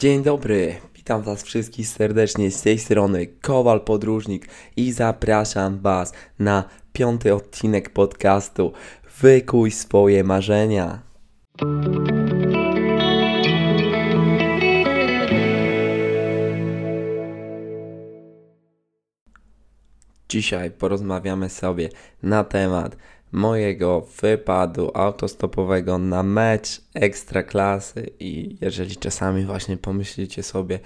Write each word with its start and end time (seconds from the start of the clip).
Dzień 0.00 0.22
dobry, 0.22 0.76
witam 0.94 1.22
Was 1.22 1.42
wszystkich 1.42 1.88
serdecznie 1.88 2.50
z 2.50 2.62
tej 2.62 2.78
strony 2.78 3.26
Kowal 3.26 3.80
Podróżnik 3.80 4.48
i 4.76 4.92
zapraszam 4.92 5.78
Was 5.78 6.12
na 6.38 6.64
piąty 6.92 7.34
odcinek 7.34 7.90
podcastu 7.90 8.72
Wykuj 9.20 9.70
swoje 9.70 10.24
marzenia. 10.24 11.02
Dzisiaj 20.28 20.70
porozmawiamy 20.70 21.48
sobie 21.48 21.88
na 22.22 22.44
temat 22.44 22.96
mojego 23.32 24.06
wypadu 24.20 24.90
autostopowego 24.94 25.98
na 25.98 26.22
mecz 26.22 26.80
ekstraklasy. 26.94 28.10
I 28.20 28.56
jeżeli 28.60 28.96
czasami 28.96 29.44
właśnie 29.44 29.76
pomyślicie 29.76 30.42
sobie 30.42 30.80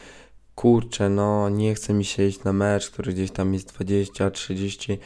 kurczę, 0.54 1.08
no 1.08 1.48
nie 1.48 1.74
chce 1.74 1.94
mi 1.94 2.04
się 2.04 2.22
iść 2.22 2.44
na 2.44 2.52
mecz, 2.52 2.90
który 2.90 3.12
gdzieś 3.12 3.30
tam 3.30 3.54
jest 3.54 3.78
20-30 3.78 4.98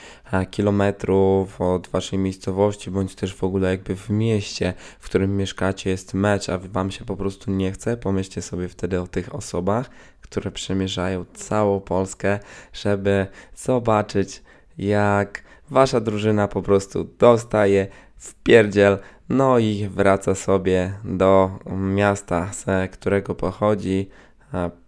kilometrów 0.51 1.61
od 1.61 1.89
waszej 1.89 2.19
miejscowości, 2.19 2.91
bądź 2.91 3.15
też 3.15 3.35
w 3.35 3.45
ogóle 3.45 3.71
jakby 3.71 3.97
w 3.97 4.11
mieście, 4.11 4.75
w 5.01 5.05
którym 5.05 5.37
mieszkacie 5.37 5.91
jest 5.91 6.15
mecz, 6.15 6.49
a 6.49 6.59
wam 6.59 6.91
się 6.91 7.05
po 7.05 7.17
prostu 7.17 7.51
nie 7.51 7.73
chce, 7.73 7.97
pomyślcie 7.97 8.43
sobie 8.43 8.69
wtedy 8.69 9.01
o 9.01 9.07
tych 9.07 9.35
osobach, 9.35 9.91
które 10.21 10.51
przemierzają 10.51 11.25
całą 11.35 11.81
Polskę, 11.81 12.39
żeby 12.73 13.27
zobaczyć 13.55 14.43
jak 14.79 15.43
wasza 15.71 16.01
drużyna 16.01 16.49
po 16.49 16.63
prostu 16.63 17.05
dostaje 17.19 17.87
w 18.17 18.35
pierdziel, 18.35 18.99
no 19.29 19.59
i 19.59 19.89
wraca 19.89 20.35
sobie 20.35 20.93
do 21.05 21.51
miasta, 21.77 22.53
z 22.53 22.93
którego 22.93 23.35
pochodzi, 23.35 24.09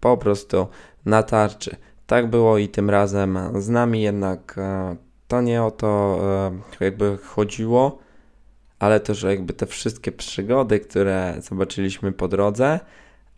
po 0.01 0.17
prostu 0.17 0.67
na 1.05 1.23
tarczy. 1.23 1.77
Tak 2.07 2.31
było 2.31 2.59
i 2.59 2.69
tym 2.69 2.91
razem 2.91 3.39
z 3.59 3.69
nami, 3.69 4.03
jednak 4.03 4.59
e, 4.59 4.97
to 5.29 5.41
nie 5.41 5.63
o 5.63 5.71
to 5.71 6.21
e, 6.81 6.85
jakby 6.85 7.19
chodziło, 7.19 7.99
ale 8.79 9.01
też 9.01 9.23
jakby 9.23 9.53
te 9.53 9.67
wszystkie 9.67 10.13
przygody, 10.13 10.81
które 10.81 11.35
zobaczyliśmy 11.41 12.13
po 12.13 12.29
drodze 12.29 12.81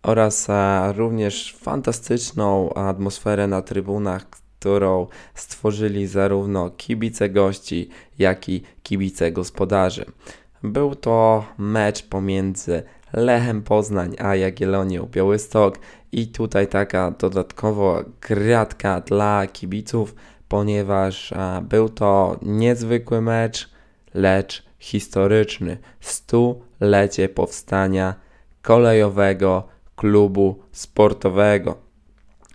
oraz 0.03 0.51
e, 0.51 0.93
również 0.93 1.57
fantastyczną 1.61 2.75
atmosferę 2.75 3.47
na 3.47 3.63
trybunach, 3.63 4.27
którą 4.63 5.07
stworzyli 5.35 6.07
zarówno 6.07 6.71
kibice 6.71 7.29
gości, 7.29 7.89
jak 8.19 8.49
i 8.49 8.63
kibice 8.83 9.33
gospodarzy. 9.33 10.05
Był 10.63 10.95
to 10.95 11.45
mecz 11.59 12.03
pomiędzy 12.03 12.83
Lechem 13.13 13.63
Poznań 13.63 14.17
a 14.19 14.37
Jagiellonią 14.37 15.09
Białystok 15.13 15.79
i 16.13 16.27
tutaj 16.27 16.69
taka 16.69 17.11
dodatkowo 17.11 18.05
gratka 18.29 19.01
dla 19.01 19.47
kibiców, 19.47 20.15
ponieważ 20.49 21.35
był 21.63 21.89
to 21.89 22.39
niezwykły 22.43 23.21
mecz, 23.21 23.71
lecz 24.15 24.63
historyczny. 24.79 25.79
Stulecie 26.01 27.29
powstania 27.29 28.15
kolejowego 28.63 29.69
klubu 29.97 30.63
sportowego. 30.73 31.82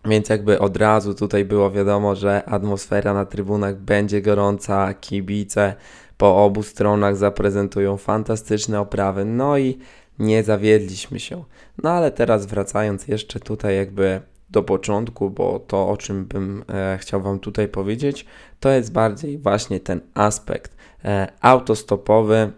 Więc 0.06 0.30
jakby 0.30 0.59
od 0.59 0.78
razu 0.78 1.14
tutaj 1.14 1.45
było 1.45 1.72
wiadomo, 1.72 2.16
że 2.16 2.45
atmosfera 2.45 3.14
na 3.14 3.26
trybunach 3.26 3.76
będzie 3.76 4.22
gorąca, 4.22 4.94
kibice 4.94 5.76
po 6.17 6.45
obu 6.45 6.64
stronach 6.64 7.16
zaprezentują 7.16 7.98
fantastyczne 7.98 8.80
oprawy, 8.80 9.26
no 9.26 9.58
i 9.58 9.80
nie 10.20 10.44
zawiedliśmy 10.44 11.20
się. 11.20 11.44
No 11.84 11.89
ale 11.89 12.12
teraz 12.12 12.45
wracając 12.45 13.08
jeszcze 13.08 13.39
tutaj 13.39 13.76
jakby 13.76 14.22
do 14.50 14.64
początku, 14.64 15.30
bo 15.30 15.59
to 15.59 15.89
o 15.89 15.98
czym 15.98 16.26
bym 16.26 16.64
e, 16.70 16.98
chciał 17.02 17.22
Wam 17.22 17.39
tutaj 17.39 17.67
powiedzieć, 17.67 18.26
to 18.59 18.70
jest 18.70 18.92
bardziej 18.92 19.38
właśnie 19.38 19.80
ten 19.80 20.02
aspekt 20.14 20.78
e, 21.06 21.27
autostopowy, 21.42 22.52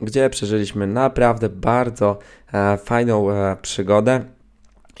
gdzie 0.00 0.30
przeżyliśmy 0.30 0.86
naprawdę 0.86 1.48
bardzo 1.48 2.18
e, 2.52 2.78
fajną 2.78 3.30
e, 3.30 3.56
przygodę 3.62 4.24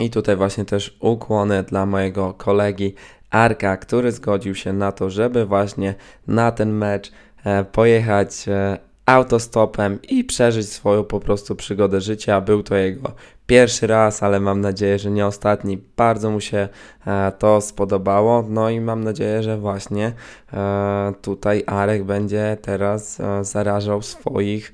i 0.00 0.10
tutaj 0.10 0.36
właśnie 0.36 0.64
też 0.64 0.96
ukłony 1.00 1.62
dla 1.62 1.86
mojego 1.86 2.34
kolegi 2.34 2.94
Arka, 3.30 3.76
który 3.76 4.12
zgodził 4.12 4.54
się 4.54 4.72
na 4.72 4.92
to, 4.92 5.10
żeby 5.10 5.46
właśnie 5.46 5.94
na 6.26 6.52
ten 6.52 6.72
mecz 6.72 7.12
e, 7.44 7.64
pojechać 7.64 8.48
e, 8.48 8.78
autostopem 9.06 9.98
i 10.08 10.24
przeżyć 10.24 10.68
swoją 10.72 11.04
po 11.04 11.20
prostu 11.20 11.56
przygodę 11.56 12.00
życia. 12.00 12.40
Był 12.40 12.62
to 12.62 12.76
jego 12.76 13.12
pierwszy 13.46 13.86
raz, 13.86 14.22
ale 14.22 14.40
mam 14.40 14.60
nadzieję, 14.60 14.98
że 14.98 15.10
nie 15.10 15.26
ostatni. 15.26 15.78
Bardzo 15.96 16.30
mu 16.30 16.40
się 16.40 16.68
e, 17.06 17.32
to 17.38 17.60
spodobało. 17.60 18.44
No 18.48 18.70
i 18.70 18.80
mam 18.80 19.04
nadzieję, 19.04 19.42
że 19.42 19.58
właśnie 19.58 20.12
tutaj 21.22 21.62
Arek 21.66 22.04
będzie 22.04 22.56
teraz 22.62 23.18
zarażał 23.42 24.02
swoich 24.02 24.72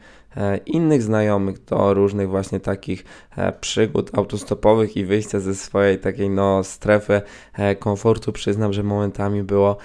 innych 0.66 1.02
znajomych 1.02 1.64
do 1.64 1.94
różnych 1.94 2.28
właśnie 2.28 2.60
takich 2.60 3.04
e, 3.36 3.52
przygód 3.52 4.18
autostopowych 4.18 4.96
i 4.96 5.04
wyjścia 5.04 5.40
ze 5.40 5.54
swojej 5.54 5.98
takiej 5.98 6.30
no 6.30 6.64
strefy 6.64 7.22
e, 7.54 7.76
komfortu. 7.76 8.32
Przyznam, 8.32 8.72
że 8.72 8.82
momentami 8.82 9.42
było 9.42 9.76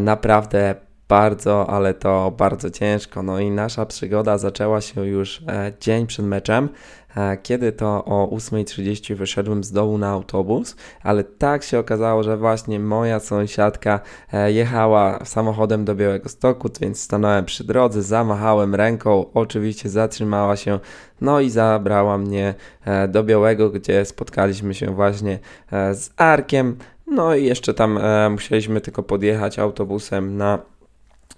naprawdę 0.00 0.74
bardzo, 1.08 1.70
ale 1.70 1.94
to 1.94 2.30
bardzo 2.36 2.70
ciężko. 2.70 3.22
No 3.22 3.40
i 3.40 3.50
nasza 3.50 3.86
przygoda 3.86 4.38
zaczęła 4.38 4.80
się 4.80 5.06
już 5.06 5.42
dzień 5.80 6.06
przed 6.06 6.26
meczem. 6.26 6.68
E, 7.16 7.36
kiedy 7.36 7.72
to 7.72 8.04
o 8.04 8.28
8.30 8.36 9.14
wyszedłem 9.14 9.64
z 9.64 9.72
dołu 9.72 9.98
na 9.98 10.08
autobus, 10.08 10.76
ale 11.02 11.24
tak 11.24 11.62
się 11.62 11.78
okazało, 11.78 12.22
że 12.22 12.36
właśnie 12.36 12.80
moja 12.80 13.20
sąsiadka 13.20 14.00
e, 14.32 14.52
jechała 14.52 15.24
samochodem 15.24 15.84
do 15.84 15.94
Białego 15.94 16.28
Stoku, 16.28 16.68
więc 16.80 17.00
stanąłem 17.00 17.44
przy 17.44 17.64
drodze, 17.64 18.02
zamachałem 18.02 18.74
ręką, 18.74 19.26
oczywiście 19.34 19.88
zatrzymała 19.88 20.56
się, 20.56 20.78
no 21.20 21.40
i 21.40 21.50
zabrała 21.50 22.18
mnie 22.18 22.54
e, 22.84 23.08
do 23.08 23.24
Białego, 23.24 23.70
gdzie 23.70 24.04
spotkaliśmy 24.04 24.74
się 24.74 24.94
właśnie 24.94 25.38
z 25.70 26.10
Arkiem, 26.16 26.76
no 27.06 27.34
i 27.34 27.44
jeszcze 27.44 27.74
tam 27.74 27.98
musieliśmy 28.30 28.80
tylko 28.80 29.02
podjechać 29.02 29.58
autobusem 29.58 30.36
na 30.36 30.58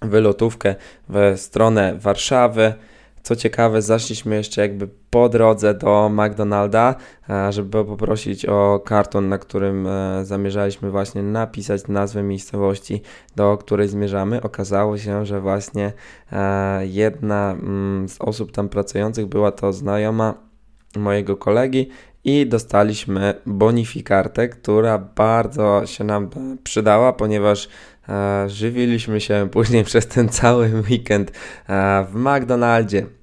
wylotówkę 0.01 0.75
w 1.09 1.33
stronę 1.37 1.95
Warszawy. 1.99 2.73
Co 3.27 3.35
ciekawe, 3.35 3.81
zaszliśmy 3.81 4.35
jeszcze 4.35 4.61
jakby 4.61 4.89
po 5.09 5.29
drodze 5.29 5.73
do 5.73 6.09
McDonalda, 6.09 6.95
e, 7.29 7.51
żeby 7.51 7.85
poprosić 7.85 8.45
o 8.45 8.81
karton, 8.85 9.29
na 9.29 9.37
którym 9.37 9.87
e, 9.87 10.25
zamierzaliśmy 10.25 10.91
właśnie 10.91 11.23
napisać 11.23 11.87
nazwę 11.87 12.23
miejscowości, 12.23 13.01
do 13.35 13.57
której 13.57 13.87
zmierzamy. 13.87 14.41
Okazało 14.41 14.97
się, 14.97 15.25
że 15.25 15.41
właśnie 15.41 15.93
e, 16.31 16.87
jedna 16.87 17.51
mm, 17.51 18.09
z 18.09 18.21
osób 18.21 18.51
tam 18.51 18.69
pracujących 18.69 19.25
była 19.25 19.51
to 19.51 19.73
znajoma 19.73 20.33
mojego 20.95 21.37
kolegi 21.37 21.89
i 22.23 22.47
dostaliśmy 22.47 23.33
bonifikartę, 23.45 24.49
która 24.49 24.97
bardzo 24.97 25.81
się 25.85 26.03
nam 26.03 26.29
przydała, 26.63 27.13
ponieważ 27.13 27.69
żywiliśmy 28.47 29.21
się 29.21 29.47
później 29.51 29.83
przez 29.83 30.07
ten 30.07 30.29
cały 30.29 30.71
weekend 30.89 31.31
w 32.07 32.15
McDonaldzie. 32.15 33.16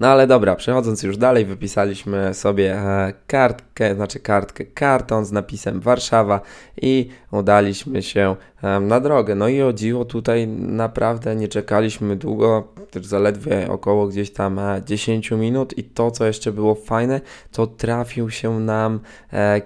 No 0.00 0.08
ale 0.08 0.26
dobra, 0.26 0.56
przechodząc 0.56 1.02
już 1.02 1.16
dalej, 1.16 1.44
wypisaliśmy 1.44 2.34
sobie 2.34 2.74
e, 2.74 3.12
kartkę, 3.26 3.94
znaczy 3.94 4.20
kartkę, 4.20 4.64
karton 4.64 5.24
z 5.24 5.32
napisem 5.32 5.80
Warszawa 5.80 6.40
i 6.82 7.08
udaliśmy 7.30 8.02
się 8.02 8.36
e, 8.62 8.80
na 8.80 9.00
drogę. 9.00 9.34
No 9.34 9.48
i 9.48 9.62
o 9.62 9.72
dziwo 9.72 10.04
tutaj 10.04 10.46
naprawdę 10.48 11.36
nie 11.36 11.48
czekaliśmy 11.48 12.16
długo, 12.16 12.68
też 12.90 13.06
zaledwie 13.06 13.70
około 13.70 14.06
gdzieś 14.06 14.30
tam 14.30 14.60
10 14.86 15.32
e, 15.32 15.36
minut 15.36 15.78
i 15.78 15.84
to, 15.84 16.10
co 16.10 16.26
jeszcze 16.26 16.52
było 16.52 16.74
fajne, 16.74 17.20
to 17.52 17.66
trafił 17.66 18.30
się 18.30 18.60
nam 18.60 19.00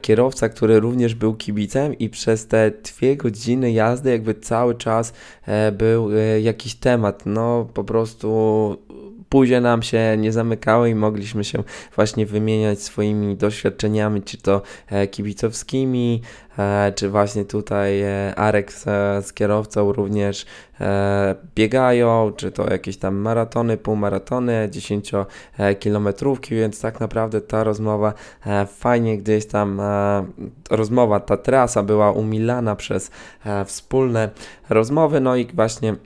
kierowca, 0.01 0.49
który 0.49 0.81
również 0.81 1.15
był 1.15 1.35
kibicem 1.35 1.99
i 1.99 2.09
przez 2.09 2.47
te 2.47 2.71
dwie 2.71 3.17
godziny 3.17 3.73
jazdy 3.73 4.11
jakby 4.11 4.35
cały 4.35 4.75
czas 4.75 5.13
był 5.73 6.11
jakiś 6.41 6.75
temat, 6.75 7.23
no 7.27 7.67
po 7.75 7.85
prostu 7.85 8.29
buzie 9.31 9.61
nam 9.61 9.83
się 9.83 10.17
nie 10.19 10.33
zamykały 10.33 10.91
i 10.91 10.95
mogliśmy 10.95 11.45
się 11.45 11.63
właśnie 11.97 12.27
wymieniać 12.27 12.83
swoimi 12.83 13.37
doświadczeniami, 13.37 14.23
czy 14.23 14.39
to 14.39 14.63
e, 14.87 15.07
kibicowskimi, 15.07 16.23
e, 16.59 16.93
czy 16.97 17.09
właśnie 17.09 17.45
tutaj 17.45 18.03
e, 18.03 18.35
Arek 18.35 18.73
z, 18.73 19.33
kierowcą 19.33 19.93
również 19.93 20.47
biegają, 21.55 22.33
czy 22.37 22.53
to 22.53 22.71
jakieś 22.71 22.97
tam 22.97 23.17
maratony, 23.17 23.77
półmaratony, 23.77 24.69
10-kilometrówki, 24.73 26.51
więc 26.51 26.81
tak 26.81 27.01
naprawdę 27.01 27.41
ta 27.41 27.65
rozmowa 27.65 28.13
fajnie 28.67 29.19
gdzieś 29.19 29.47
tam, 29.47 29.81
rozmowa, 30.71 31.21
ta 31.21 31.37
trasa 31.37 31.83
była 31.83 32.13
umilana 32.13 32.77
przez 32.77 33.11
wspólne 33.67 34.31
rozmowy, 34.69 35.21
no 35.21 35.37
i 35.37 35.47
właśnie 35.47 35.97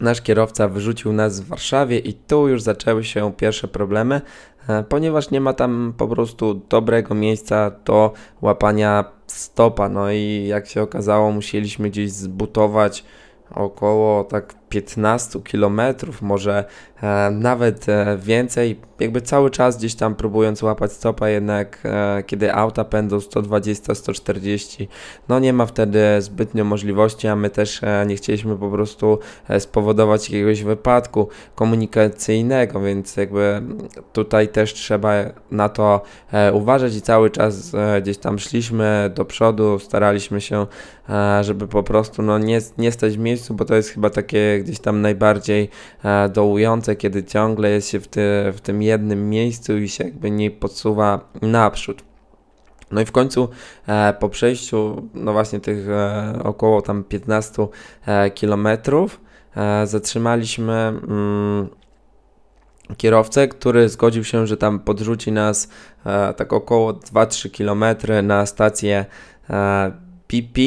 nasz 0.00 0.22
kierowca 0.22 0.68
wyrzucił 0.68 1.12
nas 1.12 1.40
w 1.40 1.48
Warszawie 1.48 1.98
i 1.98 2.14
tu 2.14 2.48
już 2.48 2.62
zaczęły 2.62 3.04
się 3.04 3.32
pierwsze 3.32 3.68
problemy, 3.68 4.20
e, 4.68 4.82
ponieważ 4.82 5.30
nie 5.30 5.40
ma 5.40 5.52
tam 5.52 5.94
po 5.96 6.08
prostu 6.08 6.54
dobrego 6.54 7.14
miejsca 7.14 7.70
do 7.84 8.12
łapania 8.42 9.04
stopa. 9.26 9.88
No 9.88 10.12
i 10.12 10.44
jak 10.48 10.66
się 10.66 10.82
okazało, 10.82 11.32
musieliśmy 11.32 11.90
gdzieś 11.90 12.12
zbutować 12.12 13.04
około 13.50 14.24
tak 14.24 14.57
15 14.68 15.40
kilometrów, 15.40 16.22
może 16.22 16.64
e, 17.02 17.30
nawet 17.30 17.88
e, 17.88 18.18
więcej. 18.22 18.80
Jakby 19.00 19.20
cały 19.20 19.50
czas 19.50 19.78
gdzieś 19.78 19.94
tam 19.94 20.14
próbując 20.14 20.62
łapać 20.62 20.92
stopa, 20.92 21.28
jednak 21.28 21.78
e, 21.84 22.22
kiedy 22.26 22.54
auta 22.54 22.84
pędzą 22.84 23.18
120-140, 23.18 24.86
no 25.28 25.38
nie 25.38 25.52
ma 25.52 25.66
wtedy 25.66 26.00
zbytnio 26.18 26.64
możliwości, 26.64 27.28
a 27.28 27.36
my 27.36 27.50
też 27.50 27.82
e, 27.82 28.04
nie 28.06 28.16
chcieliśmy 28.16 28.56
po 28.56 28.70
prostu 28.70 29.18
e, 29.48 29.60
spowodować 29.60 30.30
jakiegoś 30.30 30.62
wypadku 30.62 31.28
komunikacyjnego, 31.54 32.80
więc 32.80 33.16
jakby 33.16 33.62
tutaj 34.12 34.48
też 34.48 34.74
trzeba 34.74 35.12
na 35.50 35.68
to 35.68 36.02
e, 36.32 36.52
uważać 36.52 36.96
i 36.96 37.02
cały 37.02 37.30
czas 37.30 37.72
gdzieś 38.02 38.18
tam 38.18 38.38
szliśmy 38.38 39.10
do 39.14 39.24
przodu, 39.24 39.78
staraliśmy 39.78 40.40
się, 40.40 40.66
żeby 41.40 41.68
po 41.68 41.82
prostu 41.82 42.22
no 42.22 42.38
nie, 42.38 42.60
nie 42.78 42.92
stać 42.92 43.16
w 43.16 43.18
miejscu, 43.18 43.54
bo 43.54 43.64
to 43.64 43.74
jest 43.74 43.90
chyba 43.90 44.10
takie 44.10 44.57
gdzieś 44.60 44.78
tam 44.78 45.00
najbardziej 45.00 45.70
e, 46.04 46.28
dołujące, 46.28 46.96
kiedy 46.96 47.24
ciągle 47.24 47.70
jest 47.70 47.88
się 47.88 48.00
w, 48.00 48.08
ty, 48.08 48.20
w 48.52 48.60
tym 48.60 48.82
jednym 48.82 49.30
miejscu 49.30 49.78
i 49.78 49.88
się 49.88 50.04
jakby 50.04 50.30
nie 50.30 50.50
podsuwa 50.50 51.20
naprzód. 51.42 52.02
No 52.90 53.00
i 53.00 53.04
w 53.04 53.12
końcu 53.12 53.48
e, 53.86 54.14
po 54.20 54.28
przejściu, 54.28 55.08
no 55.14 55.32
właśnie 55.32 55.60
tych 55.60 55.88
e, 55.88 56.38
około 56.44 56.82
tam 56.82 57.04
15 57.04 57.66
e, 58.06 58.30
kilometrów, 58.30 59.20
e, 59.56 59.86
zatrzymaliśmy 59.86 60.72
mm, 60.72 61.68
kierowcę, 62.96 63.48
który 63.48 63.88
zgodził 63.88 64.24
się, 64.24 64.46
że 64.46 64.56
tam 64.56 64.80
podrzuci 64.80 65.32
nas 65.32 65.68
e, 66.06 66.34
tak 66.34 66.52
około 66.52 66.92
2-3 66.92 67.50
kilometry 67.50 68.22
na 68.22 68.46
stację 68.46 69.06
PP 70.26 70.60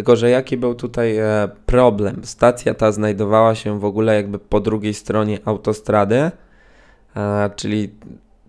tylko, 0.00 0.16
że 0.16 0.30
jaki 0.30 0.56
był 0.56 0.74
tutaj 0.74 1.18
e, 1.18 1.48
problem? 1.66 2.20
Stacja 2.24 2.74
ta 2.74 2.92
znajdowała 2.92 3.54
się 3.54 3.80
w 3.80 3.84
ogóle 3.84 4.14
jakby 4.14 4.38
po 4.38 4.60
drugiej 4.60 4.94
stronie 4.94 5.38
autostrady, 5.44 6.30
e, 7.16 7.50
czyli 7.56 7.90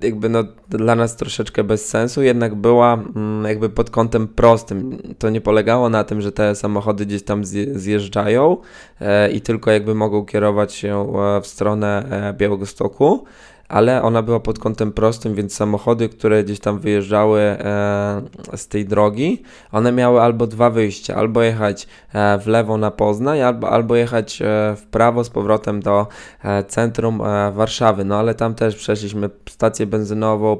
jakby 0.03 0.29
no 0.29 0.43
dla 0.69 0.95
nas 0.95 1.15
troszeczkę 1.15 1.63
bez 1.63 1.89
sensu, 1.89 2.21
jednak 2.21 2.55
była 2.55 2.93
mm, 2.93 3.45
jakby 3.45 3.69
pod 3.69 3.89
kątem 3.89 4.27
prostym. 4.27 4.97
To 5.19 5.29
nie 5.29 5.41
polegało 5.41 5.89
na 5.89 6.03
tym, 6.03 6.21
że 6.21 6.31
te 6.31 6.55
samochody 6.55 7.05
gdzieś 7.05 7.23
tam 7.23 7.45
zjeżdżają 7.73 8.57
e, 9.01 9.31
i 9.31 9.41
tylko 9.41 9.71
jakby 9.71 9.95
mogą 9.95 10.25
kierować 10.25 10.73
się 10.73 11.13
w 11.41 11.47
stronę 11.47 12.03
Białegostoku, 12.37 13.23
ale 13.71 14.01
ona 14.01 14.21
była 14.21 14.39
pod 14.39 14.59
kątem 14.59 14.91
prostym, 14.91 15.35
więc 15.35 15.55
samochody, 15.55 16.09
które 16.09 16.43
gdzieś 16.43 16.59
tam 16.59 16.79
wyjeżdżały 16.79 17.41
e, 17.41 18.21
z 18.55 18.67
tej 18.67 18.85
drogi, 18.85 19.43
one 19.71 19.91
miały 19.91 20.21
albo 20.21 20.47
dwa 20.47 20.69
wyjścia, 20.69 21.15
albo 21.15 21.41
jechać 21.41 21.87
e, 22.13 22.39
w 22.39 22.47
lewo 22.47 22.77
na 22.77 22.91
Poznań, 22.91 23.41
albo, 23.41 23.69
albo 23.69 23.95
jechać 23.95 24.41
e, 24.41 24.45
w 24.77 24.85
prawo 24.91 25.23
z 25.23 25.29
powrotem 25.29 25.81
do 25.81 26.07
e, 26.43 26.63
centrum 26.63 27.21
e, 27.21 27.51
Warszawy. 27.51 28.05
No 28.05 28.15
ale 28.15 28.35
tam 28.35 28.55
też 28.55 28.75
przeszliśmy 28.75 29.29
stację 29.49 29.85
benzynową, 29.85 30.57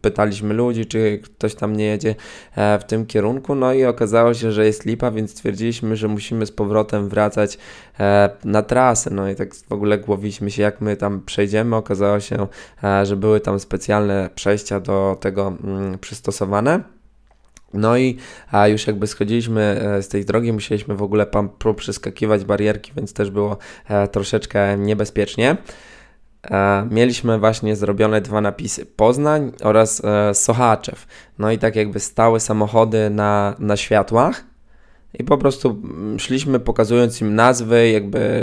pytaliśmy 0.00 0.54
ludzi, 0.54 0.86
czy 0.86 1.20
ktoś 1.24 1.54
tam 1.54 1.76
nie 1.76 1.84
jedzie 1.84 2.14
e, 2.56 2.78
w 2.78 2.84
tym 2.84 3.06
kierunku, 3.06 3.54
no 3.54 3.72
i 3.72 3.84
okazało 3.84 4.34
się, 4.34 4.52
że 4.52 4.66
jest 4.66 4.84
lipa, 4.84 5.10
więc 5.10 5.30
stwierdziliśmy, 5.30 5.96
że 5.96 6.08
musimy 6.08 6.46
z 6.46 6.52
powrotem 6.52 7.08
wracać 7.08 7.58
na 8.44 8.62
trasę. 8.62 9.10
No 9.10 9.28
i 9.28 9.34
tak 9.34 9.54
w 9.54 9.72
ogóle 9.72 9.98
głowiliśmy 9.98 10.50
się, 10.50 10.62
jak 10.62 10.80
my 10.80 10.96
tam 10.96 11.20
przejdziemy. 11.26 11.76
Okazało 11.76 12.20
się, 12.20 12.31
się, 12.32 12.46
e, 12.84 13.06
że 13.06 13.16
były 13.16 13.40
tam 13.40 13.60
specjalne 13.60 14.30
przejścia 14.34 14.80
do 14.80 15.16
tego 15.20 15.56
mm, 15.64 15.98
przystosowane. 15.98 16.80
No 17.74 17.96
i 17.96 18.16
a 18.50 18.68
już 18.68 18.86
jakby 18.86 19.06
schodziliśmy 19.06 19.62
e, 19.62 20.02
z 20.02 20.08
tej 20.08 20.24
drogi, 20.24 20.52
musieliśmy 20.52 20.94
w 20.94 21.02
ogóle 21.02 21.26
tam 21.26 21.50
przeskakiwać 21.76 22.44
barierki, 22.44 22.92
więc 22.96 23.12
też 23.12 23.30
było 23.30 23.56
e, 23.88 24.08
troszeczkę 24.08 24.78
niebezpiecznie. 24.78 25.56
Mieliśmy 26.90 27.38
właśnie 27.38 27.76
zrobione 27.76 28.20
dwa 28.20 28.40
napisy 28.40 28.86
Poznań 28.86 29.52
oraz 29.62 30.02
Sochaczew. 30.32 31.06
No 31.38 31.50
i 31.50 31.58
tak 31.58 31.76
jakby 31.76 32.00
stały 32.00 32.40
samochody 32.40 33.10
na, 33.10 33.56
na 33.58 33.76
światłach 33.76 34.44
i 35.18 35.24
po 35.24 35.38
prostu 35.38 35.82
szliśmy 36.18 36.60
pokazując 36.60 37.20
im 37.20 37.34
nazwy, 37.34 37.90
jakby 37.90 38.42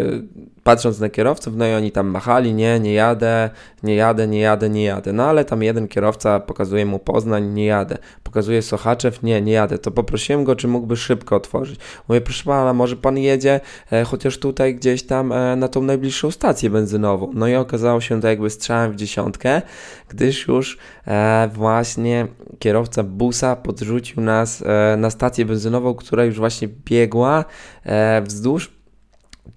patrząc 0.64 1.00
na 1.00 1.10
kierowców, 1.10 1.56
no 1.56 1.68
i 1.68 1.74
oni 1.74 1.92
tam 1.92 2.08
machali, 2.08 2.54
nie, 2.54 2.80
nie 2.80 2.94
jadę, 2.94 3.50
nie 3.84 3.96
jadę, 3.96 4.28
nie 4.28 4.40
jadę, 4.40 4.70
nie 4.70 4.84
jadę. 4.84 5.14
No 5.14 5.24
ale 5.24 5.46
tam 5.46 5.64
jeden 5.64 5.88
kierowca 5.88 6.40
pokazuje 6.40 6.86
mu 6.86 7.00
Poznań, 7.00 7.54
nie 7.54 7.66
jadę. 7.66 7.98
Pokazuje 8.24 8.62
Sochaczew, 8.62 9.24
nie, 9.24 9.42
nie 9.42 9.52
jadę. 9.52 9.78
To 9.78 9.92
poprosiłem 9.92 10.44
go, 10.44 10.56
czy 10.56 10.68
mógłby 10.68 10.98
szybko 10.98 11.36
otworzyć. 11.36 11.80
Mówię, 12.08 12.22
proszę 12.22 12.44
pana, 12.44 12.74
może 12.74 12.96
pan 12.96 13.18
jedzie 13.18 13.60
e, 13.92 14.04
chociaż 14.04 14.38
tutaj 14.38 14.76
gdzieś 14.76 15.04
tam 15.04 15.32
e, 15.32 15.56
na 15.56 15.68
tą 15.68 15.82
najbliższą 15.82 16.32
stację 16.32 16.70
benzynową. 16.70 17.32
No 17.34 17.48
i 17.48 17.56
okazało 17.56 18.02
się 18.02 18.22
to 18.22 18.28
jakby 18.28 18.50
strzałem 18.50 18.92
w 18.92 18.96
dziesiątkę, 18.96 19.62
gdyż 20.10 20.48
już 20.48 20.78
e, 21.08 21.50
właśnie 21.54 22.28
kierowca 22.60 23.04
busa 23.04 23.56
podrzucił 23.56 24.24
nas 24.24 24.64
e, 24.66 24.98
na 24.98 25.10
stację 25.10 25.46
benzynową, 25.46 25.96
która 25.96 26.26
już 26.26 26.38
właśnie 26.38 26.59
biegła 26.68 27.46
e, 27.84 28.22
wzdłuż 28.22 28.80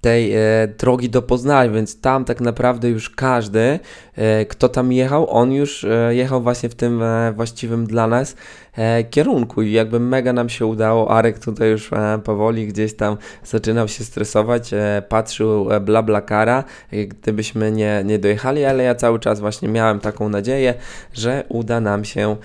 tej 0.02 0.32
e, 0.34 0.38
drogi 0.78 1.10
do 1.10 1.22
Poznania, 1.22 1.70
więc 1.72 2.00
tam 2.00 2.24
tak 2.24 2.40
naprawdę 2.40 2.88
już 2.88 3.10
każdy, 3.10 3.78
e, 4.16 4.46
kto 4.46 4.68
tam 4.68 4.92
jechał, 4.92 5.30
on 5.30 5.52
już 5.52 5.84
e, 5.84 6.14
jechał 6.14 6.42
właśnie 6.42 6.68
w 6.68 6.74
tym 6.74 7.02
e, 7.02 7.32
właściwym 7.32 7.86
dla 7.86 8.06
nas 8.06 8.36
e, 8.76 9.04
kierunku 9.04 9.62
i 9.62 9.72
jakby 9.72 10.00
mega 10.00 10.32
nam 10.32 10.48
się 10.48 10.66
udało. 10.66 11.10
Arek 11.10 11.38
tutaj 11.38 11.70
już 11.70 11.90
powoli 12.24 12.66
gdzieś 12.66 12.96
tam 12.96 13.16
zaczynał 13.44 13.88
się 13.88 14.04
stresować, 14.04 14.70
patrzył 15.08 15.68
bla 15.80 16.02
bla 16.02 16.20
kara, 16.20 16.64
gdybyśmy 17.08 17.72
nie, 17.72 18.02
nie 18.04 18.18
dojechali, 18.18 18.64
ale 18.64 18.84
ja 18.84 18.94
cały 18.94 19.18
czas 19.18 19.40
właśnie 19.40 19.68
miałem 19.68 20.00
taką 20.00 20.28
nadzieję, 20.28 20.74
że 21.12 21.44
uda 21.48 21.80
nam 21.80 22.04
się 22.04 22.36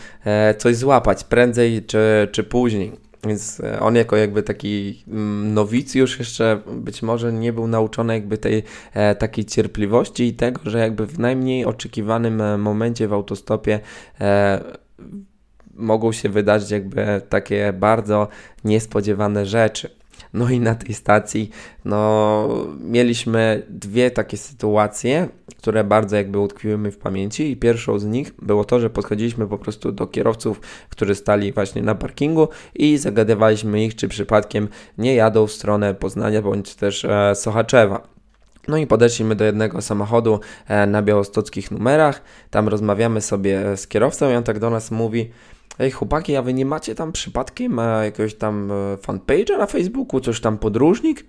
coś 0.58 0.76
złapać 0.76 1.24
prędzej 1.24 1.86
czy, 1.86 2.28
czy 2.32 2.44
później. 2.44 3.07
Więc 3.24 3.60
e, 3.60 3.80
on 3.80 3.96
jako 3.96 4.16
jakby 4.16 4.44
taki 4.44 5.04
mm, 5.08 5.54
nowicjusz 5.54 6.20
jeszcze 6.20 6.62
być 6.72 7.02
może 7.02 7.34
nie 7.34 7.54
był 7.54 7.68
nauczony 7.68 8.14
jakby 8.14 8.38
tej 8.38 8.64
e, 8.94 9.16
takiej 9.16 9.46
cierpliwości 9.46 10.24
i 10.24 10.34
tego, 10.34 10.62
że 10.66 10.80
jakby 10.80 11.06
w 11.06 11.20
najmniej 11.20 11.66
oczekiwanym 11.66 12.42
e, 12.42 12.58
momencie 12.58 13.08
w 13.08 13.14
autostopie 13.14 13.80
e, 14.22 14.64
mogą 15.74 16.12
się 16.12 16.30
wydarzyć 16.30 16.72
jakby 16.72 17.22
takie 17.30 17.74
bardzo 17.74 18.28
niespodziewane 18.64 19.46
rzeczy. 19.46 19.90
No 20.34 20.50
i 20.50 20.60
na 20.60 20.76
tej 20.76 20.96
stacji 20.96 21.50
no, 21.86 22.50
mieliśmy 22.80 23.64
dwie 23.70 24.12
takie 24.12 24.38
sytuacje, 24.38 25.30
które 25.58 25.84
bardzo 25.84 26.16
jakby 26.16 26.40
utkwiły 26.40 26.78
mi 26.78 26.92
w 26.92 26.98
pamięci 26.98 27.52
i 27.52 27.58
pierwszą 27.58 28.00
z 28.00 28.06
nich 28.06 28.34
było 28.42 28.66
to, 28.66 28.80
że 28.80 28.90
podchodziliśmy 28.90 29.48
po 29.48 29.58
prostu 29.58 29.92
do 29.92 30.08
kierowców, 30.08 30.62
którzy 30.90 31.16
stali 31.16 31.54
właśnie 31.54 31.82
na 31.82 31.96
parkingu 31.96 32.48
i 32.76 32.98
zagadywaliśmy 32.98 33.86
ich, 33.86 33.96
czy 33.96 34.08
przypadkiem 34.08 34.68
nie 34.98 35.16
jadą 35.16 35.48
w 35.48 35.52
stronę 35.52 35.94
Poznania 35.94 36.42
bądź 36.42 36.76
też 36.76 37.06
e, 37.06 37.36
Sochaczewa. 37.36 38.08
No 38.68 38.78
i 38.78 38.88
podeszliśmy 38.88 39.36
do 39.36 39.46
jednego 39.46 39.82
samochodu 39.82 40.40
e, 40.68 40.88
na 40.88 41.02
białostockich 41.02 41.72
numerach, 41.72 42.22
tam 42.50 42.68
rozmawiamy 42.68 43.22
sobie 43.22 43.78
z 43.78 43.88
kierowcą 43.88 44.32
i 44.32 44.36
on 44.36 44.44
tak 44.44 44.60
do 44.60 44.70
nas 44.70 44.92
mówi 44.92 45.32
Ej, 45.80 45.92
chłopaki, 45.92 46.36
a 46.36 46.42
wy 46.42 46.54
nie 46.54 46.66
macie 46.66 46.96
tam 46.96 47.12
przypadkiem 47.12 47.80
e, 47.80 48.06
jakiegoś 48.06 48.36
tam 48.36 48.72
e, 48.72 48.98
fanpage'a 48.98 49.58
na 49.58 49.66
Facebooku, 49.66 50.20
coś 50.20 50.42
tam 50.42 50.58
podróżnik? 50.58 51.26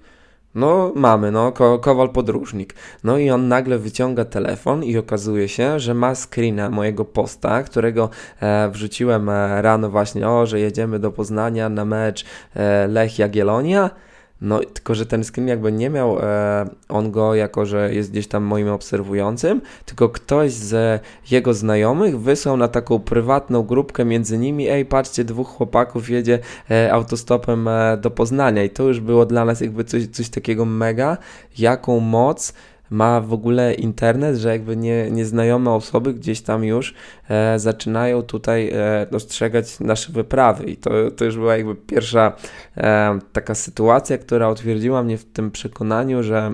No, 0.55 0.93
mamy, 0.95 1.31
no, 1.31 1.53
ko 1.53 1.79
Kowal 1.79 2.09
podróżnik. 2.09 2.75
No 3.05 3.19
i 3.19 3.31
on 3.31 3.49
nagle 3.49 3.79
wyciąga 3.79 4.25
telefon 4.25 4.85
i 4.85 4.97
okazuje 4.97 5.49
się, 5.49 5.81
że 5.81 5.95
ma 5.95 6.15
screena 6.15 6.71
mojego 6.71 7.05
posta, 7.05 7.63
którego 7.63 8.11
e, 8.41 8.69
wrzuciłem 8.69 9.29
e, 9.29 9.63
rano 9.63 9.91
właśnie, 9.91 10.29
o, 10.29 10.47
że 10.47 10.61
jedziemy 10.61 10.99
do 10.99 11.11
Poznania 11.13 11.69
na 11.69 11.85
mecz 11.85 12.25
e, 12.55 12.87
Lech 12.87 13.19
Jagiellonia. 13.19 13.91
No, 14.41 14.61
tylko 14.61 14.95
że 14.95 15.07
ten 15.07 15.25
screen 15.25 15.49
jakby 15.49 15.73
nie 15.73 15.91
miał 15.91 16.19
e, 16.19 16.69
on 16.89 17.11
go 17.11 17.35
jako, 17.35 17.67
że 17.67 17.95
jest 17.95 18.11
gdzieś 18.11 18.27
tam 18.27 18.43
moim 18.43 18.69
obserwującym, 18.69 19.61
tylko 19.87 20.09
ktoś 20.09 20.53
z 20.53 21.03
jego 21.31 21.55
znajomych 21.55 22.21
wysłał 22.21 22.57
na 22.57 22.69
taką 22.69 22.99
prywatną 22.99 23.63
grupkę 23.63 24.05
między 24.05 24.39
nimi, 24.39 24.69
ej, 24.69 24.85
patrzcie, 24.85 25.25
dwóch 25.25 25.49
chłopaków 25.49 26.11
jedzie 26.11 26.39
e, 26.71 26.93
autostopem 26.93 27.69
e, 27.69 27.97
do 27.97 28.11
Poznania. 28.11 28.65
I 28.65 28.71
to 28.71 28.83
już 28.83 29.01
było 29.01 29.27
dla 29.27 29.45
nas 29.45 29.61
jakby 29.61 29.85
coś, 29.85 30.07
coś 30.07 30.29
takiego 30.29 30.65
mega, 30.65 31.17
jaką 31.59 32.01
moc 32.01 32.53
ma 32.91 33.21
w 33.21 33.33
ogóle 33.33 33.75
internet, 33.75 34.37
że 34.37 34.49
jakby 34.49 34.77
nie, 34.77 35.11
nieznajome 35.11 35.71
osoby 35.71 36.15
gdzieś 36.15 36.41
tam 36.41 36.65
już 36.65 36.95
e, 37.29 37.59
zaczynają 37.59 38.23
tutaj 38.23 38.71
e, 38.73 39.07
dostrzegać 39.11 39.81
nasze 39.81 40.13
wyprawy. 40.13 40.65
I 40.65 40.77
to, 40.77 40.91
to 41.17 41.25
już 41.25 41.37
była 41.37 41.57
jakby 41.57 41.75
pierwsza 41.75 42.33
e, 42.77 43.19
taka 43.33 43.55
sytuacja, 43.55 44.19
która 44.19 44.51
utwierdziła 44.51 45.03
mnie 45.03 45.19
w 45.19 45.25
tym 45.25 45.51
przekonaniu, 45.51 46.23
że 46.23 46.53